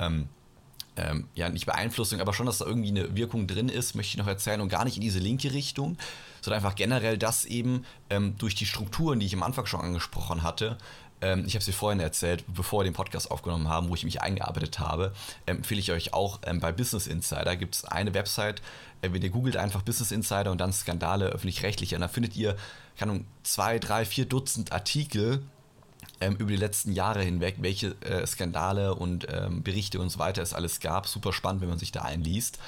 ähm, 0.98 1.28
ja, 1.36 1.50
nicht 1.50 1.66
Beeinflussung, 1.66 2.22
aber 2.22 2.34
schon, 2.34 2.46
dass 2.46 2.60
da 2.60 2.66
irgendwie 2.66 2.90
eine 2.90 3.16
Wirkung 3.16 3.48
drin 3.48 3.70
ist, 3.70 3.96
möchte 3.96 4.12
ich 4.12 4.18
noch 4.18 4.28
erzählen 4.28 4.62
und 4.62 4.70
gar 4.70 4.86
nicht 4.86 4.96
in 4.96 5.02
diese 5.02 5.20
linke 5.20 5.54
Richtung, 5.54 5.98
sondern 6.42 6.64
einfach 6.64 6.76
generell, 6.76 7.18
dass 7.18 7.46
eben 7.46 7.86
ähm, 8.10 8.36
durch 8.38 8.56
die 8.56 8.66
Strukturen, 8.66 9.20
die 9.20 9.26
ich 9.26 9.34
am 9.34 9.44
Anfang 9.44 9.66
schon 9.66 9.82
angesprochen 9.82 10.44
hatte, 10.44 10.78
ähm, 11.22 11.44
ich 11.46 11.56
habe 11.56 11.64
sie 11.64 11.72
vorhin 11.72 12.00
erzählt, 12.00 12.44
bevor 12.48 12.82
wir 12.82 12.84
den 12.84 12.94
Podcast 12.94 13.32
aufgenommen 13.32 13.70
haben, 13.70 13.90
wo 13.90 13.96
ich 13.96 14.04
mich 14.04 14.22
eingearbeitet 14.22 14.80
habe, 14.80 15.14
empfehle 15.46 15.80
ich 15.80 15.92
euch 15.92 16.14
auch 16.14 16.40
ähm, 16.46 16.60
bei 16.60 16.72
Business 16.72 17.08
Insider 17.08 17.56
gibt 17.56 17.76
es 17.76 17.86
eine 17.86 18.14
Website, 18.14 18.62
äh, 19.02 19.12
wenn 19.12 19.22
ihr 19.22 19.30
googelt 19.30 19.58
einfach 19.58 19.82
Business 19.82 20.12
Insider 20.12 20.52
und 20.52 20.60
dann 20.60 20.74
Skandale 20.74 21.28
öffentlich-rechtliche 21.28 21.96
und 21.96 22.02
dann 22.02 22.10
findet 22.10 22.36
ihr, 22.36 22.56
keine 22.98 23.12
Ahnung, 23.12 23.26
zwei, 23.44 23.80
drei, 23.80 24.06
vier 24.06 24.26
Dutzend 24.26 24.72
Artikel, 24.72 25.42
ähm, 26.22 26.36
über 26.38 26.52
die 26.52 26.58
letzten 26.58 26.92
Jahre 26.92 27.22
hinweg, 27.22 27.56
welche 27.60 27.96
äh, 28.02 28.26
Skandale 28.26 28.96
und 28.96 29.28
ähm, 29.30 29.64
Berichte 29.64 30.00
und 30.00 30.10
so 30.10 30.20
weiter 30.20 30.42
es 30.42 30.54
alles 30.54 30.80
gab. 30.80 31.08
Super 31.08 31.34
spannend, 31.34 31.62
wenn 31.62 31.70
man 31.70 31.80
sich 31.80 31.92
da 31.92 32.02
einliest. 32.02 32.60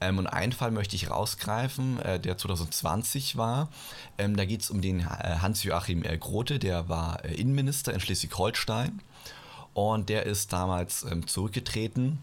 Ähm, 0.00 0.18
und 0.18 0.26
einen 0.26 0.52
Fall 0.52 0.70
möchte 0.70 0.96
ich 0.96 1.10
rausgreifen, 1.10 2.00
äh, 2.00 2.20
der 2.20 2.36
2020 2.36 3.36
war. 3.36 3.68
Ähm, 4.18 4.36
da 4.36 4.44
geht 4.44 4.62
es 4.62 4.70
um 4.70 4.80
den 4.80 5.00
äh, 5.00 5.04
Hans-Joachim 5.04 6.02
äh, 6.04 6.18
Grote, 6.18 6.58
der 6.58 6.88
war 6.88 7.24
äh, 7.24 7.34
Innenminister 7.34 7.92
in 7.92 8.00
Schleswig-Holstein. 8.00 9.00
Und 9.72 10.08
der 10.08 10.26
ist 10.26 10.52
damals 10.52 11.04
ähm, 11.04 11.26
zurückgetreten 11.26 12.22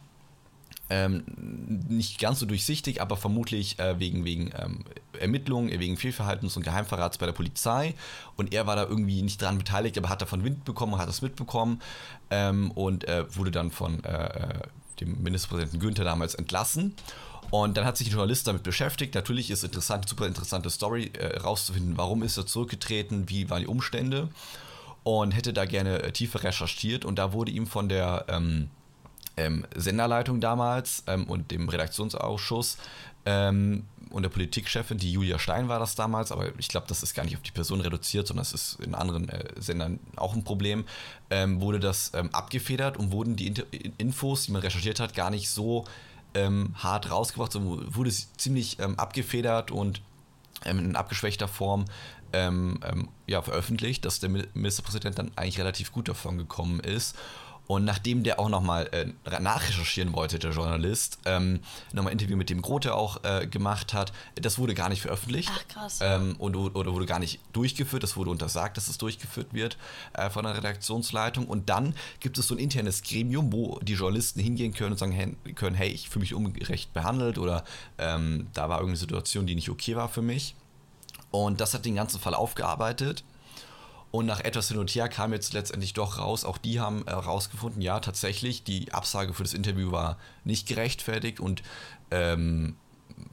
ähm, 0.92 1.24
nicht 1.88 2.20
ganz 2.20 2.40
so 2.40 2.46
durchsichtig, 2.46 3.02
aber 3.02 3.16
vermutlich 3.16 3.80
äh, 3.80 3.98
wegen, 3.98 4.26
wegen 4.26 4.52
ähm, 4.58 4.84
Ermittlungen, 5.18 5.80
wegen 5.80 5.96
Fehlverhaltens 5.96 6.58
und 6.58 6.64
Geheimverrats 6.64 7.18
bei 7.18 7.26
der 7.26 7.34
Polizei. 7.34 7.96
Und 8.36 8.54
er 8.54 8.68
war 8.68 8.76
da 8.76 8.84
irgendwie 8.84 9.22
nicht 9.22 9.42
dran 9.42 9.58
beteiligt, 9.58 9.98
aber 9.98 10.10
hat 10.10 10.22
davon 10.22 10.44
Wind 10.44 10.66
bekommen, 10.66 10.98
hat 10.98 11.08
das 11.08 11.22
mitbekommen 11.22 11.82
ähm, 12.30 12.72
und 12.72 13.08
äh, 13.08 13.24
wurde 13.36 13.52
dann 13.52 13.72
von 13.72 14.04
äh, 14.04 14.26
äh, 14.26 14.60
dem 15.00 15.24
Ministerpräsidenten 15.24 15.80
Günther 15.80 16.04
damals 16.04 16.36
entlassen. 16.36 16.94
Und 17.52 17.78
dann 17.78 17.86
hat 17.86 17.96
sich 17.96 18.08
ein 18.08 18.12
Journalist 18.12 18.48
damit 18.48 18.64
beschäftigt. 18.64 19.16
Natürlich 19.16 19.50
ist 19.50 19.64
interessant, 19.64 20.08
super 20.10 20.28
interessante 20.28 20.70
Story 20.70 21.12
äh, 21.18 21.38
rauszufinden, 21.38 21.98
warum 21.98 22.22
ist 22.22 22.38
er 22.38 22.46
zurückgetreten, 22.46 23.30
wie 23.30 23.50
waren 23.50 23.62
die 23.62 23.68
Umstände. 23.68 24.28
Und 25.04 25.32
hätte 25.32 25.54
da 25.54 25.66
gerne 25.66 26.04
äh, 26.04 26.12
tiefer 26.12 26.44
recherchiert. 26.44 27.06
Und 27.06 27.16
da 27.16 27.32
wurde 27.32 27.52
ihm 27.52 27.66
von 27.66 27.88
der 27.88 28.26
ähm, 28.28 28.70
ähm, 29.42 29.66
Senderleitung 29.76 30.40
damals 30.40 31.04
ähm, 31.08 31.26
und 31.26 31.52
dem 31.52 31.68
Redaktionsausschuss 31.70 32.78
ähm, 33.26 33.86
und 34.10 34.24
der 34.24 34.30
Politikchefin, 34.30 34.98
die 34.98 35.12
Julia 35.12 35.40
Stein 35.40 35.70
war 35.70 35.80
das 35.80 35.96
damals, 35.96 36.32
aber 36.32 36.48
ich 36.58 36.68
glaube, 36.68 36.88
das 36.88 37.02
ist 37.02 37.14
gar 37.14 37.24
nicht 37.24 37.36
auf 37.36 37.42
die 37.42 37.52
Person 37.52 37.82
reduziert, 37.82 38.28
sondern 38.28 38.44
das 38.44 38.54
ist 38.54 38.80
in 38.82 38.94
anderen 38.94 39.30
äh, 39.30 39.50
Sendern 39.58 40.00
auch 40.16 40.36
ein 40.36 40.44
Problem, 40.44 40.86
ähm, 41.30 41.62
wurde 41.62 41.80
das 41.80 42.12
ähm, 42.14 42.30
abgefedert 42.34 42.98
und 42.98 43.12
wurden 43.12 43.36
die 43.36 43.48
Inter 43.48 43.64
Infos, 43.98 44.46
die 44.46 44.52
man 44.52 44.62
recherchiert 44.62 45.00
hat, 45.00 45.14
gar 45.16 45.30
nicht 45.30 45.50
so 45.50 45.86
ähm, 46.34 46.76
hart 46.76 47.10
rausgebracht, 47.10 47.54
sondern 47.54 47.96
wurde 47.96 48.12
ziemlich 48.12 48.80
abgefedert 48.80 49.72
und 49.72 50.02
in 50.66 50.96
abgeschwächter 50.96 51.48
Form 51.48 51.86
ja, 53.28 53.42
veröffentlicht, 53.42 54.06
dass 54.06 54.22
der 54.22 54.30
Ministerpräsident 54.30 55.20
dann 55.20 55.32
eigentlich 55.36 55.60
relativ 55.60 55.92
gut 55.92 56.08
davon 56.08 56.38
gekommen 56.38 56.80
ist. 56.80 57.18
Und 57.68 57.86
nachdem 57.86 58.24
der 58.24 58.40
auch 58.40 58.50
nochmal 58.50 58.90
äh, 58.92 59.40
nachrecherchieren 59.40 60.14
wollte, 60.14 60.40
der 60.40 60.52
Journalist, 60.52 61.20
ähm, 61.26 61.62
nochmal 61.94 62.12
ein 62.12 62.20
Interview 62.20 62.36
mit 62.36 62.50
dem 62.50 62.62
Grote 62.62 62.94
auch 62.94 63.24
äh, 63.24 63.48
gemacht 63.48 63.94
hat, 63.94 64.12
das 64.36 64.60
wurde 64.60 64.74
gar 64.74 64.90
nicht 64.90 65.02
veröffentlicht. 65.02 65.50
Ach, 65.54 65.68
krass. 65.68 66.00
Ähm, 66.02 66.36
und, 66.38 66.56
oder 66.56 66.94
wurde 66.94 67.06
gar 67.06 67.20
nicht 67.20 67.40
durchgeführt, 67.54 68.04
das 68.04 68.18
wurde 68.18 68.30
untersagt, 68.30 68.76
dass 68.76 68.90
es 68.90 68.98
durchgeführt 68.98 69.54
wird 69.54 69.78
äh, 70.14 70.30
von 70.30 70.44
der 70.44 70.58
Redaktionsleitung. 70.58 71.48
Und 71.48 71.70
dann 71.70 71.96
gibt 72.20 72.38
es 72.38 72.48
so 72.48 72.56
ein 72.56 72.60
internes 72.60 73.04
Gremium, 73.04 73.54
wo 73.54 73.80
die 73.80 73.94
Journalisten 73.94 74.42
hingehen 74.42 74.74
können 74.74 74.92
und 74.92 74.98
sagen 74.98 75.14
hey, 75.14 75.36
können, 75.56 75.76
hey, 75.76 75.90
ich 75.90 76.10
fühle 76.10 76.22
mich 76.22 76.34
ungerecht 76.34 76.94
behandelt 76.94 77.38
oder 77.38 77.64
ähm, 77.98 78.48
da 78.54 78.68
war 78.68 78.80
irgendeine 78.80 78.98
Situation, 78.98 79.46
die 79.48 79.56
nicht 79.56 79.70
okay 79.70 79.96
war 79.96 80.10
für 80.10 80.22
mich. 80.22 80.56
Und 81.30 81.62
das 81.62 81.74
hat 81.74 81.86
den 81.86 81.96
ganzen 81.96 82.20
Fall 82.20 82.34
aufgearbeitet 82.34 83.24
und 84.12 84.26
nach 84.26 84.42
etwas 84.42 84.68
hin 84.68 84.78
und 84.78 84.90
her 84.92 85.08
kam 85.08 85.32
jetzt 85.34 85.54
letztendlich 85.54 85.94
doch 85.94 86.18
raus, 86.18 86.44
auch 86.44 86.58
die 86.58 86.80
haben 86.80 87.04
herausgefunden, 87.08 87.82
äh, 87.82 87.86
ja, 87.86 88.00
tatsächlich, 88.00 88.64
die 88.64 88.94
Absage 88.94 89.34
für 89.34 89.44
das 89.44 89.54
Interview 89.54 89.92
war 89.92 90.18
nicht 90.44 90.68
gerechtfertigt 90.68 91.40
und 91.40 91.64
ähm, 92.12 92.76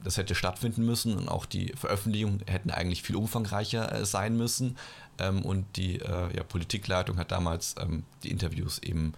das 0.03 0.17
hätte 0.17 0.35
stattfinden 0.35 0.85
müssen 0.85 1.17
und 1.17 1.27
auch 1.27 1.45
die 1.45 1.73
Veröffentlichungen 1.75 2.43
hätten 2.47 2.71
eigentlich 2.71 3.03
viel 3.03 3.15
umfangreicher 3.15 3.91
äh, 3.93 4.05
sein 4.05 4.37
müssen. 4.37 4.77
Ähm, 5.17 5.43
und 5.43 5.65
die 5.75 5.99
äh, 5.99 6.35
ja, 6.35 6.43
Politikleitung 6.43 7.17
hat 7.17 7.31
damals 7.31 7.75
ähm, 7.79 8.03
die 8.23 8.29
Interviews 8.29 8.79
eben 8.79 9.13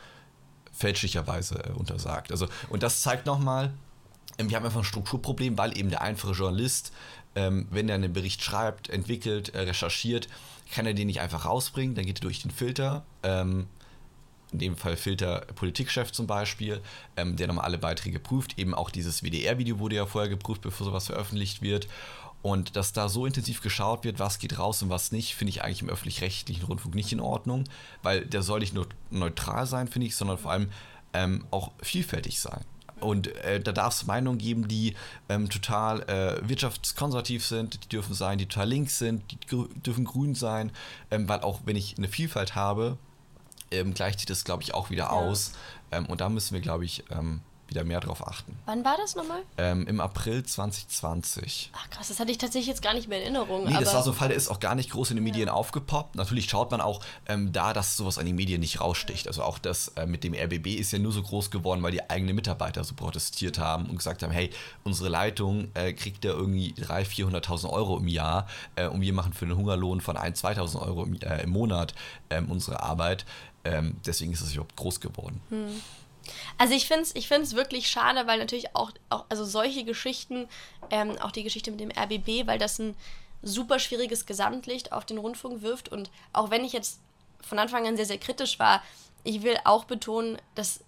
fälschlicherweise 0.72 1.64
äh, 1.64 1.72
untersagt. 1.72 2.32
Also, 2.32 2.48
und 2.70 2.84
das 2.84 3.02
zeigt 3.02 3.26
nochmal, 3.26 3.72
ähm, 4.38 4.50
wir 4.50 4.58
haben 4.58 4.66
einfach 4.66 4.80
ein 4.80 4.86
Strukturproblem, 4.86 5.58
weil 5.58 5.78
eben 5.78 5.90
der 5.90 6.02
einfache 6.02 6.34
Journalist, 6.34 6.92
ähm, 7.36 7.68
wenn 7.70 7.88
er 7.88 7.96
einen 7.96 8.14
Bericht 8.14 8.44
schreibt, 8.44 8.90
entwickelt, 8.90 9.54
äh, 9.54 9.62
recherchiert, 9.62 10.28
kann 10.72 10.86
er 10.86 10.94
den 10.94 11.08
nicht 11.08 11.22
einfach 11.22 11.46
rausbringen, 11.46 11.96
dann 11.96 12.06
geht 12.06 12.20
er 12.20 12.22
durch 12.22 12.42
den 12.42 12.52
Filter, 12.52 13.04
ähm, 13.24 13.68
in 14.52 14.60
dem 14.60 14.76
Fall 14.76 14.98
Filter 14.98 15.46
Politikchef 15.56 16.12
zum 16.12 16.28
Beispiel, 16.28 16.82
ähm, 17.16 17.36
der 17.36 17.48
nochmal 17.48 17.66
alle 17.66 17.78
Beiträge 17.78 18.20
prüft. 18.20 18.58
Eben 18.60 18.74
auch 18.74 18.90
dieses 18.90 19.24
WDR-Video 19.24 19.80
wurde 19.80 19.96
ja 19.96 20.06
vorher 20.06 20.30
geprüft, 20.30 20.62
bevor 20.62 20.86
sowas 20.86 21.08
veröffentlicht 21.08 21.62
wird. 21.62 21.88
Und 22.42 22.76
dass 22.76 22.92
da 22.92 23.08
so 23.08 23.26
intensiv 23.26 23.62
geschaut 23.62 24.04
wird, 24.04 24.20
was 24.20 24.40
geht 24.40 24.58
raus 24.58 24.82
und 24.82 24.90
was 24.90 25.12
nicht, 25.12 25.36
finde 25.36 25.50
ich 25.50 25.64
eigentlich 25.64 25.84
im 25.84 25.90
öffentlich-rechtlichen 25.90 26.66
Rundfunk 26.66 26.96
nicht 26.96 27.12
in 27.12 27.20
Ordnung, 27.20 27.66
weil 28.02 28.26
der 28.26 28.42
soll 28.42 28.60
nicht 28.60 28.74
nur 28.74 28.88
neutral 29.12 29.68
sein, 29.68 29.88
finde 29.88 30.08
ich, 30.08 30.16
sondern 30.16 30.40
vor 30.40 30.52
allem 30.52 30.72
ähm, 31.14 31.46
auch 31.52 31.72
vielfältig 31.82 32.40
sein. 32.40 32.66
Und 33.02 33.28
äh, 33.44 33.60
da 33.60 33.72
darf 33.72 33.94
es 33.94 34.06
Meinungen 34.06 34.38
geben, 34.38 34.68
die 34.68 34.96
ähm, 35.30 35.50
total 35.50 36.02
äh, 36.04 36.48
wirtschaftskonservativ 36.48 37.46
sind, 37.46 37.84
die 37.84 37.90
dürfen 37.90 38.14
sein, 38.14 38.38
die 38.38 38.46
total 38.46 38.70
links 38.70 39.00
sind, 39.00 39.24
die 39.32 39.40
gr 39.48 39.68
dürfen 39.86 40.06
grün 40.06 40.36
sein, 40.36 40.72
ähm, 41.10 41.28
weil 41.28 41.42
auch 41.42 41.62
wenn 41.66 41.76
ich 41.76 41.98
eine 41.98 42.08
Vielfalt 42.08 42.56
habe, 42.56 42.98
ähm, 43.72 43.94
gleicht 43.94 44.20
sich 44.20 44.26
das, 44.26 44.44
glaube 44.44 44.64
ich, 44.64 44.74
auch 44.74 44.90
wieder 44.90 45.06
ja. 45.06 45.10
aus. 45.10 45.54
Ähm, 45.92 46.06
und 46.06 46.22
da 46.22 46.30
müssen 46.30 46.54
wir, 46.54 46.62
glaube 46.62 46.86
ich, 46.86 47.04
ähm, 47.12 47.42
wieder 47.72 47.84
mehr 47.84 48.02
drauf 48.02 48.28
achten. 48.28 48.58
Wann 48.66 48.84
war 48.86 48.98
das 48.98 49.16
nochmal? 49.16 49.42
Ähm, 49.58 49.88
Im 49.88 50.00
April 50.02 50.44
2020. 50.44 51.72
Ach 51.74 51.90
krass, 51.90 52.10
das 52.10 52.20
hatte 52.20 52.32
ich 52.32 52.38
tatsächlich 52.38 52.68
jetzt 52.68 52.82
gar 52.82 52.94
nicht 52.94 53.08
mehr 53.08 53.18
in 53.20 53.34
Erinnerung. 53.34 53.66
Nee, 53.66 53.80
das 53.80 53.94
war 53.94 54.04
so 54.04 54.12
ein 54.12 54.18
Fall, 54.18 54.28
der 54.28 54.38
ist 54.38 54.50
auch 54.50 54.60
gar 54.60 54.76
nicht 54.76 54.92
groß 54.92 55.12
in 55.12 55.18
den 55.18 55.24
Medien 55.24 55.48
ja. 55.48 55.54
aufgepoppt. 55.54 56.16
Natürlich 56.16 56.50
schaut 56.50 56.70
man 56.70 56.82
auch 56.82 57.02
ähm, 57.28 57.52
da, 57.54 57.74
dass 57.74 57.98
sowas 57.98 58.18
an 58.18 58.26
den 58.26 58.36
Medien 58.36 58.60
nicht 58.60 58.82
raussticht. 58.82 59.28
Also 59.28 59.44
auch 59.44 59.58
das 59.58 59.88
äh, 59.90 60.06
mit 60.06 60.24
dem 60.24 60.34
RBB 60.34 60.68
ist 60.68 60.92
ja 60.92 61.00
nur 61.00 61.14
so 61.14 61.24
groß 61.24 61.50
geworden, 61.50 61.82
weil 61.82 61.92
die 61.92 62.10
eigenen 62.10 62.36
Mitarbeiter 62.36 62.84
so 62.84 62.94
protestiert 62.94 63.58
haben 63.58 63.86
und 63.86 63.98
gesagt 63.98 64.22
haben, 64.22 64.32
hey, 64.32 64.50
unsere 64.84 65.10
Leitung 65.10 65.70
äh, 65.74 65.94
kriegt 65.94 66.26
ja 66.26 66.32
irgendwie 66.32 66.74
300.000, 66.74 67.42
400.000 67.42 67.70
Euro 67.70 67.98
im 67.98 68.08
Jahr 68.08 68.48
äh, 68.76 68.88
und 68.88 69.02
wir 69.02 69.14
machen 69.14 69.32
für 69.32 69.46
einen 69.46 69.56
Hungerlohn 69.56 70.02
von 70.02 70.18
1.000, 70.18 70.58
2.000 70.58 70.82
Euro 70.82 71.04
im, 71.04 71.20
äh, 71.22 71.44
im 71.44 71.52
Monat 71.52 71.96
ähm, 72.30 72.52
unsere 72.52 72.84
Arbeit. 72.84 73.26
Ähm, 73.64 73.96
deswegen 74.06 74.34
ist 74.34 74.42
es 74.42 74.54
überhaupt 74.54 74.76
groß 74.76 75.00
geworden. 75.00 75.40
Hm. 75.50 75.82
Also 76.58 76.74
ich 76.74 76.88
finde 76.88 77.04
es 77.04 77.16
ich 77.16 77.28
find's 77.28 77.56
wirklich 77.56 77.90
schade, 77.90 78.28
weil 78.28 78.40
natürlich 78.40 78.76
auch, 78.76 78.92
auch 79.10 79.26
also 79.30 79.44
solche 79.46 79.84
Geschichten, 79.84 80.48
ähm, 80.90 81.18
auch 81.20 81.32
die 81.32 81.44
Geschichte 81.44 81.72
mit 81.72 81.80
dem 81.80 81.92
RBB, 81.92 82.48
weil 82.48 82.60
das 82.60 82.80
ein 82.80 82.96
super 83.42 83.80
schwieriges 83.80 84.26
Gesamtlicht 84.26 84.92
auf 84.92 85.06
den 85.06 85.18
Rundfunk 85.18 85.62
wirft. 85.62 85.90
Und 85.90 86.10
auch 86.34 86.52
wenn 86.52 86.64
ich 86.64 86.74
jetzt 86.74 87.00
von 87.42 87.60
Anfang 87.60 87.88
an 87.88 87.96
sehr, 87.96 88.06
sehr 88.06 88.20
kritisch 88.20 88.60
war, 88.60 88.84
ich 89.24 89.44
will 89.44 89.58
auch 89.66 89.86
betonen, 89.86 90.38
dass 90.56 90.84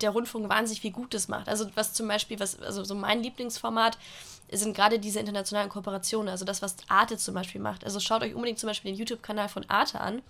der 0.00 0.10
Rundfunk 0.10 0.48
wahnsinnig 0.48 0.80
viel 0.80 0.92
Gutes 0.92 1.28
macht. 1.28 1.48
Also 1.48 1.66
was 1.74 1.92
zum 1.92 2.06
Beispiel, 2.06 2.38
was, 2.38 2.60
also 2.60 2.84
so 2.84 2.94
mein 2.94 3.22
Lieblingsformat 3.22 3.98
sind 4.50 4.74
gerade 4.74 4.98
diese 4.98 5.20
internationalen 5.20 5.68
Kooperationen, 5.68 6.28
also 6.28 6.44
das, 6.44 6.62
was 6.62 6.76
Arte 6.88 7.18
zum 7.18 7.34
Beispiel 7.34 7.60
macht. 7.60 7.84
Also 7.84 8.00
schaut 8.00 8.22
euch 8.22 8.34
unbedingt 8.34 8.58
zum 8.58 8.68
Beispiel 8.68 8.92
den 8.92 8.98
YouTube-Kanal 8.98 9.48
von 9.48 9.68
Arte 9.68 10.00
an 10.00 10.22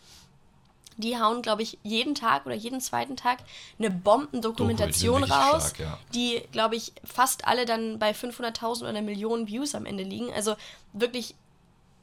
die 0.99 1.19
hauen, 1.19 1.43
glaube 1.43 1.63
ich, 1.63 1.79
jeden 1.83 2.15
Tag 2.15 2.45
oder 2.45 2.55
jeden 2.55 2.81
zweiten 2.81 3.17
Tag 3.17 3.39
eine 3.79 3.91
Bombendokumentation 3.91 5.25
raus, 5.25 5.71
stark, 5.71 5.79
ja. 5.79 5.99
die, 6.13 6.43
glaube 6.53 6.77
ich, 6.77 6.93
fast 7.05 7.47
alle 7.47 7.65
dann 7.65 7.99
bei 7.99 8.11
500.000 8.11 8.81
oder 8.81 8.89
einer 8.89 9.03
Million 9.03 9.47
Views 9.47 9.75
am 9.75 9.87
Ende 9.87 10.03
liegen. 10.03 10.33
Also 10.33 10.57
wirklich 10.93 11.35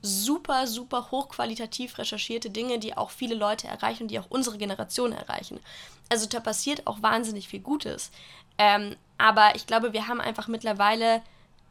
super, 0.02 0.66
super 0.68 1.10
hochqualitativ 1.12 1.98
recherchierte 1.98 2.50
Dinge, 2.50 2.80
die 2.80 2.96
auch 2.96 3.10
viele 3.10 3.36
Leute 3.36 3.68
erreichen 3.68 4.04
und 4.04 4.10
die 4.10 4.20
auch 4.20 4.30
unsere 4.30 4.58
Generation 4.58 5.12
erreichen. 5.12 5.60
Also 6.10 6.28
da 6.28 6.40
passiert 6.40 6.88
auch 6.88 7.02
wahnsinnig 7.02 7.48
viel 7.48 7.60
Gutes. 7.62 8.12
Ähm, 8.58 8.96
aber 9.18 9.56
ich 9.56 9.68
glaube, 9.68 9.94
wir 9.94 10.08
haben 10.08 10.22
einfach 10.22 10.48
mittlerweile 10.48 11.22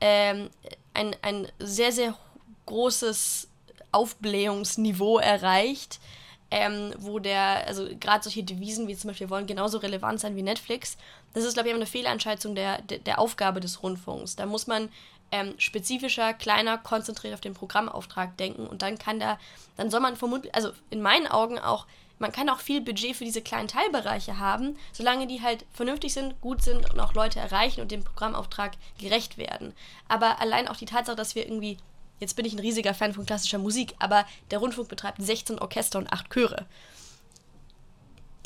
ähm, 0.00 0.50
ein, 0.92 1.16
ein 1.22 1.48
sehr, 1.58 1.92
sehr 1.92 2.14
großes 2.66 3.48
Aufblähungsniveau 3.92 5.18
erreicht, 5.18 6.00
ähm, 6.50 6.92
wo 6.98 7.18
der, 7.18 7.66
also 7.66 7.88
gerade 7.98 8.22
solche 8.22 8.42
Devisen 8.42 8.87
wie 8.87 8.96
zum 8.96 9.09
Beispiel 9.09 9.30
wollen 9.30 9.46
genauso 9.46 9.78
relevant 9.78 10.20
sein 10.20 10.37
wie 10.37 10.42
Netflix, 10.42 10.96
das 11.33 11.44
ist, 11.44 11.54
glaube 11.54 11.68
ich, 11.68 11.74
eine 11.74 11.87
Fehleinschätzung 11.87 12.54
der, 12.54 12.80
der, 12.83 13.18
Aufgabe 13.18 13.61
des 13.61 13.83
Rundfunks. 13.83 14.37
Da 14.37 14.46
muss 14.46 14.66
man 14.66 14.88
ähm, 15.33 15.54
spezifischer, 15.59 16.33
kleiner, 16.33 16.78
konzentriert 16.78 17.35
auf 17.35 17.40
den 17.40 17.54
Programmauftrag 17.54 18.37
denken 18.37 18.66
und 18.66 18.83
dann 18.83 18.98
kann 18.98 19.18
da, 19.18 19.38
dann 19.76 19.90
soll 19.90 20.00
man 20.00 20.16
vermutlich, 20.16 20.54
also 20.54 20.70
in 20.90 21.02
meinen 21.02 21.26
Augen 21.26 21.59
auch, 21.59 21.87
man 22.20 22.30
kann 22.30 22.48
auch 22.48 22.61
viel 22.61 22.80
Budget 22.80 23.16
für 23.16 23.24
diese 23.24 23.42
kleinen 23.42 23.66
Teilbereiche 23.66 24.38
haben, 24.38 24.76
solange 24.92 25.26
die 25.26 25.42
halt 25.42 25.64
vernünftig 25.72 26.14
sind, 26.14 26.40
gut 26.40 26.62
sind 26.62 26.88
und 26.92 27.00
auch 27.00 27.14
Leute 27.14 27.40
erreichen 27.40 27.80
und 27.80 27.90
dem 27.90 28.04
Programmauftrag 28.04 28.72
gerecht 28.98 29.37
werden. 29.37 29.74
Aber 30.07 30.40
allein 30.40 30.68
auch 30.68 30.76
die 30.76 30.87
Tatsache, 30.87 31.16
dass 31.16 31.35
wir 31.35 31.44
irgendwie 31.44 31.78
Jetzt 32.20 32.37
bin 32.37 32.46
ich 32.46 32.53
ein 32.53 32.61
riesiger 32.61 32.94
Fan 32.94 33.12
von 33.12 33.27
klassischer 33.27 33.59
Musik, 33.59 33.94
aber 33.98 34.24
der 34.50 34.59
Rundfunk 34.59 34.88
betreibt 34.88 35.20
16 35.20 35.59
Orchester 35.59 35.98
und 35.98 36.12
8 36.12 36.31
Chöre. 36.31 36.66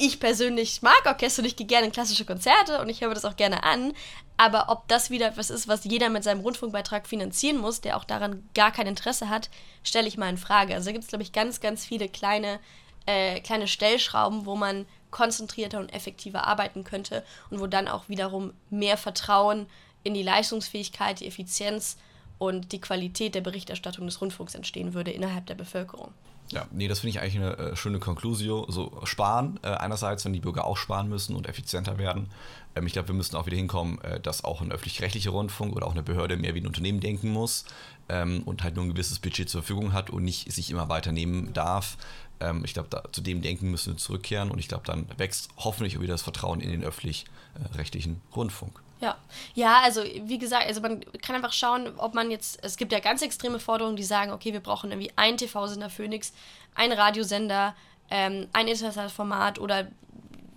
Ich 0.01 0.21
persönlich 0.21 0.81
mag 0.81 1.03
Orchester 1.07 1.43
und 1.43 1.47
ich 1.47 1.57
gehe 1.57 1.67
gerne 1.67 1.87
in 1.87 1.93
klassische 1.93 2.25
Konzerte 2.25 2.81
und 2.81 2.89
ich 2.89 3.01
höre 3.01 3.15
das 3.15 3.25
auch 3.25 3.35
gerne 3.35 3.65
an. 3.65 3.93
Aber 4.37 4.69
ob 4.69 4.87
das 4.87 5.11
wieder 5.11 5.27
etwas 5.27 5.51
ist, 5.51 5.67
was 5.67 5.85
jeder 5.85 6.09
mit 6.09 6.23
seinem 6.23 6.41
Rundfunkbeitrag 6.41 7.09
finanzieren 7.09 7.59
muss, 7.59 7.81
der 7.81 7.97
auch 7.97 8.05
daran 8.05 8.49
gar 8.55 8.71
kein 8.71 8.87
Interesse 8.87 9.29
hat, 9.29 9.51
stelle 9.83 10.07
ich 10.07 10.17
mal 10.17 10.31
in 10.31 10.39
Frage. 10.39 10.75
Also 10.75 10.93
gibt 10.93 11.03
es, 11.03 11.09
glaube 11.09 11.25
ich, 11.25 11.33
ganz, 11.33 11.61
ganz 11.61 11.85
viele 11.85 12.09
kleine, 12.09 12.61
äh, 13.07 13.41
kleine 13.41 13.67
Stellschrauben, 13.67 14.47
wo 14.47 14.55
man 14.55 14.87
konzentrierter 15.11 15.81
und 15.81 15.93
effektiver 15.93 16.47
arbeiten 16.47 16.85
könnte 16.85 17.25
und 17.51 17.59
wo 17.59 17.67
dann 17.67 17.89
auch 17.89 18.09
wiederum 18.09 18.53
mehr 18.71 18.97
Vertrauen 18.97 19.67
in 20.05 20.15
die 20.15 20.23
Leistungsfähigkeit, 20.23 21.19
die 21.19 21.27
Effizienz 21.27 21.97
und 22.39 22.73
die 22.73 22.81
Qualität 22.81 23.35
der 23.35 23.41
Berichterstattung 23.41 24.07
des 24.07 24.21
Rundfunks 24.21 24.55
entstehen 24.55 24.95
würde 24.95 25.11
innerhalb 25.11 25.47
der 25.47 25.55
Bevölkerung. 25.55 26.13
Ja, 26.51 26.67
nee, 26.71 26.89
das 26.89 27.01
finde 27.01 27.11
ich 27.11 27.21
eigentlich 27.21 27.37
eine 27.37 27.59
äh, 27.59 27.77
schöne 27.77 27.99
Konklusio. 27.99 28.65
So 28.71 29.01
sparen, 29.05 29.61
äh, 29.63 29.69
einerseits, 29.69 30.25
wenn 30.25 30.33
die 30.33 30.41
Bürger 30.41 30.65
auch 30.65 30.79
sparen 30.79 31.09
müssen 31.09 31.37
und 31.37 31.47
effizienter 31.47 31.99
werden. 31.99 32.31
Ähm, 32.75 32.87
ich 32.87 32.95
glaube, 32.95 33.09
wir 33.09 33.15
müssen 33.15 33.37
auch 33.37 33.47
wieder 33.47 33.57
hinkommen, 33.57 34.01
äh, 34.01 34.19
dass 34.19 34.45
auch 34.45 34.63
ein 34.63 34.73
öffentlich-rechtlicher 34.73 35.31
Rundfunk 35.31 35.77
oder 35.77 35.87
auch 35.87 35.93
eine 35.93 36.03
Behörde 36.03 36.37
mehr 36.37 36.55
wie 36.55 36.61
ein 36.61 36.67
Unternehmen 36.67 37.01
denken 37.01 37.31
muss 37.31 37.67
ähm, 38.09 38.43
und 38.45 38.63
halt 38.63 38.77
nur 38.77 38.85
ein 38.85 38.91
gewisses 38.91 39.19
Budget 39.19 39.51
zur 39.51 39.63
Verfügung 39.63 39.93
hat 39.93 40.09
und 40.09 40.25
nicht 40.25 40.51
sich 40.51 40.71
immer 40.71 40.89
weiter 40.89 41.13
nehmen 41.13 41.53
darf. 41.53 41.99
Ähm, 42.41 42.65
ich 42.65 42.73
glaube, 42.73 43.03
zu 43.13 43.21
dem 43.21 43.43
Denken 43.43 43.71
müssen 43.71 43.93
wir 43.93 43.99
zurückkehren 43.99 44.51
und 44.51 44.59
ich 44.59 44.69
glaube, 44.69 44.85
dann 44.87 45.07
wächst 45.19 45.51
hoffentlich 45.59 46.01
wieder 46.01 46.15
das 46.15 46.23
Vertrauen 46.23 46.61
in 46.61 46.71
den 46.71 46.83
öffentlich-rechtlichen 46.83 48.23
Rundfunk. 48.35 48.81
Ja, 49.01 49.17
ja, 49.55 49.81
also 49.83 50.03
wie 50.03 50.39
gesagt, 50.39 50.67
also 50.67 50.81
man 50.81 51.01
kann 51.23 51.37
einfach 51.37 51.53
schauen, 51.53 51.93
ob 51.99 52.15
man 52.15 52.31
jetzt, 52.31 52.59
es 52.65 52.77
gibt 52.77 52.93
ja 52.93 52.99
ganz 52.99 53.23
extreme 53.23 53.61
Forderungen, 53.61 53.97
die 53.97 54.03
sagen, 54.03 54.33
okay, 54.33 54.53
wir 54.53 54.61
brauchen 54.61 54.91
irgendwie 54.91 55.13
einen 55.15 55.37
TV-Sender 55.37 55.89
Phoenix, 55.89 56.33
einen 56.75 56.99
Radiosender, 56.99 57.77
ähm, 58.11 58.49
ein 58.53 58.67
internationales 58.67 59.13
Format 59.13 59.61
oder 59.61 59.87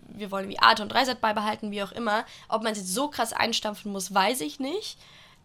wir 0.07 0.31
wollen 0.31 0.49
wie 0.49 0.59
Arte 0.59 0.83
und 0.83 0.89
Dreisat 0.89 1.21
beibehalten, 1.21 1.71
wie 1.71 1.83
auch 1.83 1.91
immer. 1.91 2.25
Ob 2.49 2.63
man 2.63 2.73
es 2.73 2.79
jetzt 2.79 2.93
so 2.93 3.09
krass 3.09 3.33
einstampfen 3.33 3.91
muss, 3.91 4.13
weiß 4.13 4.41
ich 4.41 4.59
nicht. 4.59 4.97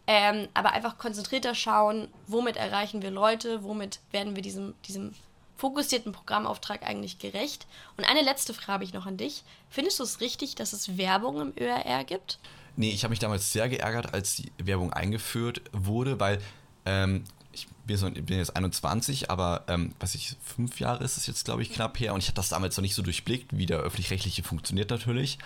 Ähm, 0.07 0.49
aber 0.55 0.73
einfach 0.73 0.99
konzentrierter 0.99 1.55
schauen, 1.55 2.09
womit 2.27 2.57
erreichen 2.57 3.03
wir 3.03 3.11
Leute, 3.11 3.65
womit 3.65 3.99
werden 4.13 4.37
wir 4.37 4.43
diesem, 4.43 4.75
diesem 4.87 5.15
fokussierten 5.57 6.13
Programmauftrag 6.13 6.83
eigentlich 6.85 7.19
gerecht. 7.19 7.67
Und 7.97 8.05
eine 8.05 8.23
letzte 8.23 8.55
Frage 8.55 8.73
habe 8.73 8.85
ich 8.85 8.93
noch 8.93 9.07
an 9.07 9.17
dich. 9.17 9.43
Findest 9.69 9.99
du 9.99 10.05
es 10.05 10.21
richtig, 10.21 10.55
dass 10.55 10.73
es 10.73 10.97
Werbung 10.97 11.41
im 11.41 11.53
ÖRR 11.59 12.05
gibt? 12.05 12.39
Nee, 12.77 12.91
ich 12.91 13.05
habe 13.05 13.11
mich 13.11 13.19
damals 13.19 13.53
sehr 13.53 13.69
geärgert, 13.69 14.13
als 14.15 14.37
die 14.37 14.53
Werbung 14.59 14.93
eingeführt 14.93 15.63
wurde, 15.73 16.21
weil 16.21 16.41
Ähm, 16.87 17.25
ich 17.57 17.67
bin, 17.87 17.97
so, 17.97 18.11
bin, 18.11 18.39
jetzt 18.39 18.55
21, 18.55 19.31
aber 19.31 19.65
ähm, 19.69 19.95
was 19.99 20.15
ich, 20.15 20.37
fünf 20.45 20.79
Jahre 20.79 21.03
ist 21.03 21.17
es 21.17 21.27
jetzt, 21.27 21.45
glaube 21.45 21.63
ich, 21.63 21.73
knapp 21.73 21.99
her. 21.99 22.13
Und 22.15 22.21
ich 22.21 22.29
hatte 22.29 22.37
das 22.37 22.51
damals 22.51 22.77
noch 22.77 22.83
nicht 22.83 22.95
so 22.95 23.03
durchblickt, 23.03 23.57
wie 23.57 23.67
der 23.67 23.79
öffentlich-rechtliche 23.79 24.43
funktioniert 24.43 24.91
natürlich. 24.91 25.39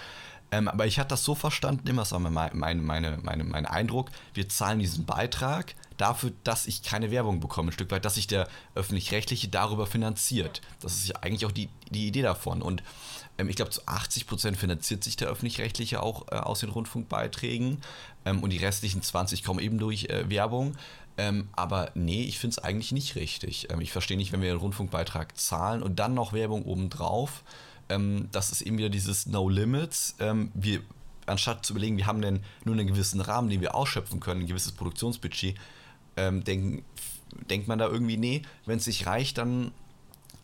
Ähm, 0.53 0.67
aber 0.67 0.87
ich 0.87 0.99
hatte 0.99 1.11
das 1.11 1.25
so 1.25 1.37
verstanden, 1.37 1.87
immer 1.87 2.03
das 2.03 2.11
war 2.11 2.19
mein, 2.19 2.51
mein, 2.53 2.83
meine, 2.83 3.19
meine, 3.23 3.45
mein 3.45 3.67
Eindruck, 3.67 4.11
wir 4.35 4.49
zahlen 4.49 4.81
diesen 4.81 5.07
Beitrag 5.07 5.77
dafür, 5.97 6.33
dass 6.43 6.67
ich 6.67 6.83
keine 6.83 7.13
Werbung 7.13 7.39
bekomme, 7.39 7.71
ein 7.71 7.73
Stück 7.73 7.93
weit, 7.93 8.05
dass 8.05 8.17
sich 8.17 8.27
der 8.27 8.49
öffentlich-rechtliche 8.75 9.47
darüber 9.47 9.87
finanziert. 9.87 10.61
Das 10.81 10.95
ist 10.95 11.07
ja 11.07 11.17
eigentlich 11.21 11.47
auch 11.47 11.53
die, 11.53 11.69
die 11.91 12.09
Idee 12.09 12.23
davon. 12.23 12.63
Und 12.63 12.83
ich 13.49 13.57
glaube, 13.57 13.71
zu 13.71 13.87
80 13.87 14.27
Prozent 14.27 14.57
finanziert 14.57 15.05
sich 15.05 15.17
der 15.17 15.29
öffentlich-rechtliche 15.29 16.03
auch 16.03 16.27
äh, 16.31 16.37
aus 16.37 16.61
den 16.61 16.71
Rundfunkbeiträgen 16.71 17.79
ähm, 18.25 18.43
und 18.43 18.51
die 18.51 18.59
restlichen 18.59 19.03
20 19.03 19.45
kommen 19.45 19.61
eben 19.61 19.79
durch 19.79 20.05
äh, 20.05 20.29
Werbung. 20.29 20.77
Ähm, 21.17 21.49
aber 21.53 21.91
nee, 21.95 22.23
ich 22.23 22.39
finde 22.39 22.55
es 22.55 22.59
eigentlich 22.59 22.93
nicht 22.93 23.15
richtig. 23.17 23.69
Ähm, 23.71 23.81
ich 23.81 23.93
verstehe 23.93 24.17
nicht, 24.17 24.33
wenn 24.33 24.43
wir 24.43 24.51
einen 24.51 24.61
Rundfunkbeitrag 24.61 25.37
zahlen 25.37 25.83
und 25.83 25.99
dann 25.99 26.15
noch 26.15 26.33
Werbung 26.33 26.65
obendrauf. 26.65 27.43
Ähm, 27.89 28.29
das 28.33 28.51
ist 28.51 28.63
eben 28.63 28.79
wieder 28.79 28.89
dieses 28.89 29.27
No 29.27 29.49
Limits. 29.49 30.15
Ähm, 30.19 30.51
wir, 30.55 30.81
anstatt 31.27 31.67
zu 31.67 31.73
überlegen, 31.73 31.97
wir 31.97 32.07
haben 32.07 32.23
denn 32.23 32.41
nur 32.65 32.75
einen 32.75 32.87
gewissen 32.87 33.21
Rahmen, 33.21 33.51
den 33.51 33.61
wir 33.61 33.75
ausschöpfen 33.75 34.21
können, 34.21 34.43
ein 34.43 34.47
gewisses 34.47 34.73
Produktionsbudget, 34.73 35.57
ähm, 36.17 36.43
denken, 36.45 36.85
denkt 37.51 37.69
man 37.69 37.79
da 37.79 37.89
irgendwie, 37.89 38.17
nee, 38.17 38.43
wenn 38.67 38.79
es 38.79 38.87
nicht 38.87 39.07
reicht, 39.07 39.39
dann 39.39 39.73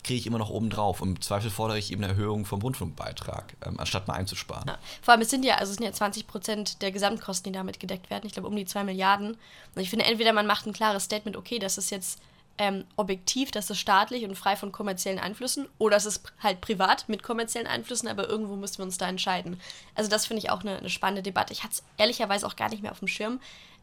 kriege 0.07 0.19
ich 0.19 0.25
immer 0.25 0.37
noch 0.37 0.49
oben 0.49 0.69
drauf. 0.69 1.01
Im 1.01 1.21
Zweifel 1.21 1.49
fordere 1.49 1.77
ich 1.77 1.91
eben 1.91 2.03
eine 2.03 2.13
Erhöhung 2.13 2.45
vom 2.45 2.61
Rundfunkbeitrag, 2.61 3.55
ähm, 3.65 3.79
anstatt 3.79 4.07
mal 4.07 4.13
einzusparen. 4.13 4.63
Ja. 4.67 4.77
Vor 5.01 5.11
allem, 5.11 5.21
es 5.21 5.29
sind 5.29 5.43
ja, 5.43 5.55
also 5.55 5.71
es 5.71 5.77
sind 5.77 5.85
ja 5.85 5.91
20 5.91 6.27
Prozent 6.27 6.81
der 6.81 6.91
Gesamtkosten, 6.91 7.51
die 7.51 7.57
damit 7.57 7.79
gedeckt 7.79 8.09
werden. 8.09 8.25
Ich 8.25 8.33
glaube, 8.33 8.47
um 8.47 8.55
die 8.55 8.65
2 8.65 8.85
Milliarden. 8.85 9.37
Und 9.75 9.81
ich 9.81 9.89
finde, 9.89 10.05
entweder 10.05 10.31
man 10.31 10.47
macht 10.47 10.65
ein 10.65 10.73
klares 10.73 11.03
Statement, 11.03 11.35
okay, 11.35 11.59
das 11.59 11.77
ist 11.77 11.89
jetzt 11.89 12.21
ähm, 12.57 12.85
objektiv, 12.95 13.51
das 13.51 13.69
ist 13.69 13.79
staatlich 13.79 14.23
und 14.23 14.35
frei 14.35 14.55
von 14.55 14.71
kommerziellen 14.71 15.19
Einflüssen, 15.19 15.67
oder 15.77 15.97
es 15.97 16.05
ist 16.05 16.23
halt 16.41 16.61
privat 16.61 17.07
mit 17.09 17.21
kommerziellen 17.21 17.67
Einflüssen, 17.67 18.07
aber 18.07 18.27
irgendwo 18.29 18.55
müssen 18.55 18.79
wir 18.79 18.85
uns 18.85 18.97
da 18.97 19.07
entscheiden. 19.07 19.59
Also 19.93 20.09
das 20.09 20.25
finde 20.25 20.41
ich 20.41 20.49
auch 20.49 20.61
eine, 20.61 20.77
eine 20.77 20.89
spannende 20.89 21.21
Debatte. 21.21 21.53
Ich 21.53 21.63
hatte 21.63 21.73
es 21.73 21.83
ehrlicherweise 21.97 22.47
auch 22.47 22.55
gar 22.55 22.69
nicht 22.69 22.81
mehr 22.81 22.91
auf 22.91 22.99
dem 22.99 23.09
Schirm 23.09 23.39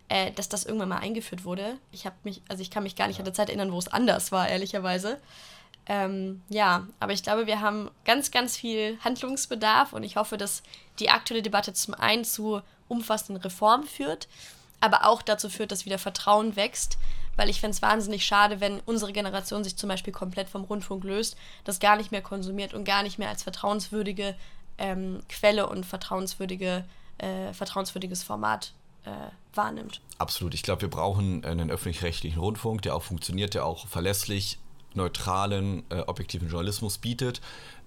äh, 0.09 0.33
dass 0.33 0.49
das 0.49 0.65
irgendwann 0.65 0.91
mal 0.91 0.99
eingeführt 0.99 1.45
wurde. 1.45 1.79
Ich 1.91 2.05
habe 2.07 2.17
mich, 2.25 2.43
also 2.49 2.63
ich 2.63 2.71
kann 2.71 2.83
mich 2.83 2.97
gar 2.97 3.09
nicht 3.09 3.19
an 3.19 3.25
der 3.25 3.35
Zeit 3.35 3.49
erinnern, 3.49 3.73
wo 3.73 3.79
es 3.79 3.89
anders 3.89 4.33
war, 4.33 4.49
ehrlicherweise. 4.49 5.19
Ähm, 5.87 6.43
ja, 6.49 6.87
aber 6.99 7.13
ich 7.13 7.23
glaube, 7.23 7.47
wir 7.47 7.61
haben 7.61 7.91
ganz, 8.05 8.31
ganz 8.31 8.57
viel 8.57 8.99
Handlungsbedarf 9.05 9.93
und 9.93 10.03
ich 10.03 10.17
hoffe, 10.17 10.39
dass 10.39 10.63
die 10.99 11.11
aktuelle 11.11 11.43
Debatte 11.43 11.73
zum 11.75 11.95
einen 11.95 12.25
zu 12.25 12.63
umfassenden 12.89 13.43
Reformen 13.43 13.87
führt, 13.87 14.29
aber 14.81 15.07
auch 15.07 15.23
dazu 15.23 15.49
führt, 15.49 15.73
dass 15.73 15.85
wieder 15.85 15.99
Vertrauen 15.99 16.57
wächst, 16.57 16.99
weil 17.37 17.51
ich 17.51 17.61
fände 17.61 17.75
es 17.75 17.83
wahnsinnig 17.83 18.25
schade, 18.25 18.61
wenn 18.61 18.81
unsere 18.87 19.13
Generation 19.13 19.65
sich 19.65 19.77
zum 19.77 19.89
Beispiel 19.89 20.13
komplett 20.13 20.49
vom 20.49 20.65
Rundfunk 20.65 21.05
löst, 21.05 21.37
das 21.65 21.81
gar 21.81 21.97
nicht 21.97 22.13
mehr 22.13 22.23
konsumiert 22.23 22.75
und 22.75 22.85
gar 22.85 23.03
nicht 23.03 23.19
mehr 23.19 23.29
als 23.29 23.43
vertrauenswürdige 23.43 24.37
ähm, 24.79 25.21
Quelle 25.29 25.69
und 25.69 25.85
vertrauenswürdige, 25.85 26.85
äh, 27.19 27.53
vertrauenswürdiges 27.53 28.23
Format 28.23 28.73
äh, 29.05 29.11
wahrnimmt. 29.55 30.01
Absolut. 30.19 30.55
Ich 30.55 30.63
glaube, 30.63 30.83
wir 30.83 30.91
brauchen 30.91 31.45
einen 31.45 31.71
öffentlich-rechtlichen 31.71 32.41
Rundfunk, 32.41 32.83
der 32.83 32.95
auch 32.95 33.03
funktioniert, 33.03 33.55
der 33.55 33.67
auch 33.67 33.87
verlässlich 33.87 34.59
neutralen, 34.97 35.85
äh, 35.91 36.01
objektiven 36.01 36.49
Journalismus 36.49 36.99
bietet. 36.99 37.41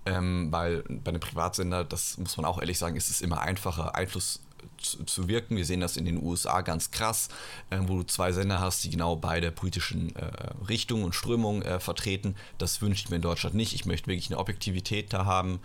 Ähm, 0.06 0.48
weil 0.52 0.84
bei 0.88 1.10
einem 1.10 1.20
Privatsender, 1.20 1.84
das 1.84 2.18
muss 2.18 2.38
man 2.38 2.46
auch 2.46 2.60
ehrlich 2.60 2.78
sagen, 2.78 2.96
ist 2.96 3.10
es 3.10 3.20
immer 3.20 3.42
einfacher, 3.42 3.94
Einfluss 3.94 4.42
zu, 4.78 5.04
zu 5.04 5.28
wirken. 5.28 5.58
Wir 5.58 5.66
sehen 5.66 5.80
das 5.80 5.98
in 5.98 6.06
den 6.06 6.22
USA 6.22 6.62
ganz 6.62 6.92
krass, 6.92 7.30
äh, 7.70 7.80
wo 7.82 7.98
du 7.98 8.04
zwei 8.04 8.32
Sender 8.32 8.60
hast, 8.60 8.84
die 8.84 8.90
genau 8.90 9.16
beide 9.16 9.52
politischen 9.52 10.16
äh, 10.16 10.32
Richtungen 10.68 11.04
und 11.04 11.16
Strömungen 11.16 11.62
äh, 11.62 11.80
vertreten. 11.80 12.36
Das 12.58 12.82
wünsche 12.82 13.04
ich 13.04 13.10
mir 13.10 13.18
in 13.18 13.22
Deutschland 13.22 13.56
nicht. 13.56 13.74
Ich 13.74 13.86
möchte 13.86 14.08
wirklich 14.08 14.30
eine 14.30 14.40
Objektivität 14.40 15.14
da 15.14 15.26
haben. 15.26 15.60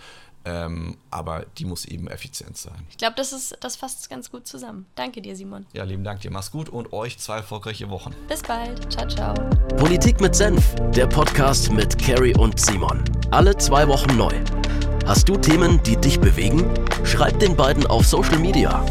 Ähm, 0.44 0.96
aber 1.10 1.46
die 1.58 1.64
muss 1.64 1.84
eben 1.84 2.08
effizient 2.08 2.56
sein. 2.56 2.74
Ich 2.90 2.98
glaube, 2.98 3.14
das, 3.16 3.54
das 3.60 3.76
fasst 3.76 4.10
ganz 4.10 4.30
gut 4.30 4.46
zusammen. 4.46 4.86
Danke 4.94 5.22
dir, 5.22 5.36
Simon. 5.36 5.66
Ja, 5.72 5.84
lieben 5.84 6.04
Dank 6.04 6.20
dir. 6.20 6.30
Mach's 6.30 6.50
gut 6.50 6.68
und 6.68 6.92
euch 6.92 7.18
zwei 7.18 7.36
erfolgreiche 7.36 7.90
Wochen. 7.90 8.14
Bis 8.28 8.42
bald. 8.42 8.92
Ciao, 8.92 9.06
ciao. 9.06 9.34
Politik 9.76 10.20
mit 10.20 10.34
Senf, 10.34 10.74
der 10.94 11.06
Podcast 11.06 11.70
mit 11.70 11.98
Carrie 11.98 12.34
und 12.36 12.58
Simon. 12.58 13.02
Alle 13.30 13.56
zwei 13.56 13.86
Wochen 13.86 14.16
neu. 14.16 14.32
Hast 15.06 15.28
du 15.28 15.36
Themen, 15.36 15.82
die 15.82 15.96
dich 15.96 16.20
bewegen? 16.20 16.64
Schreib 17.04 17.38
den 17.40 17.56
beiden 17.56 17.86
auf 17.86 18.06
Social 18.06 18.38
Media. 18.38 18.84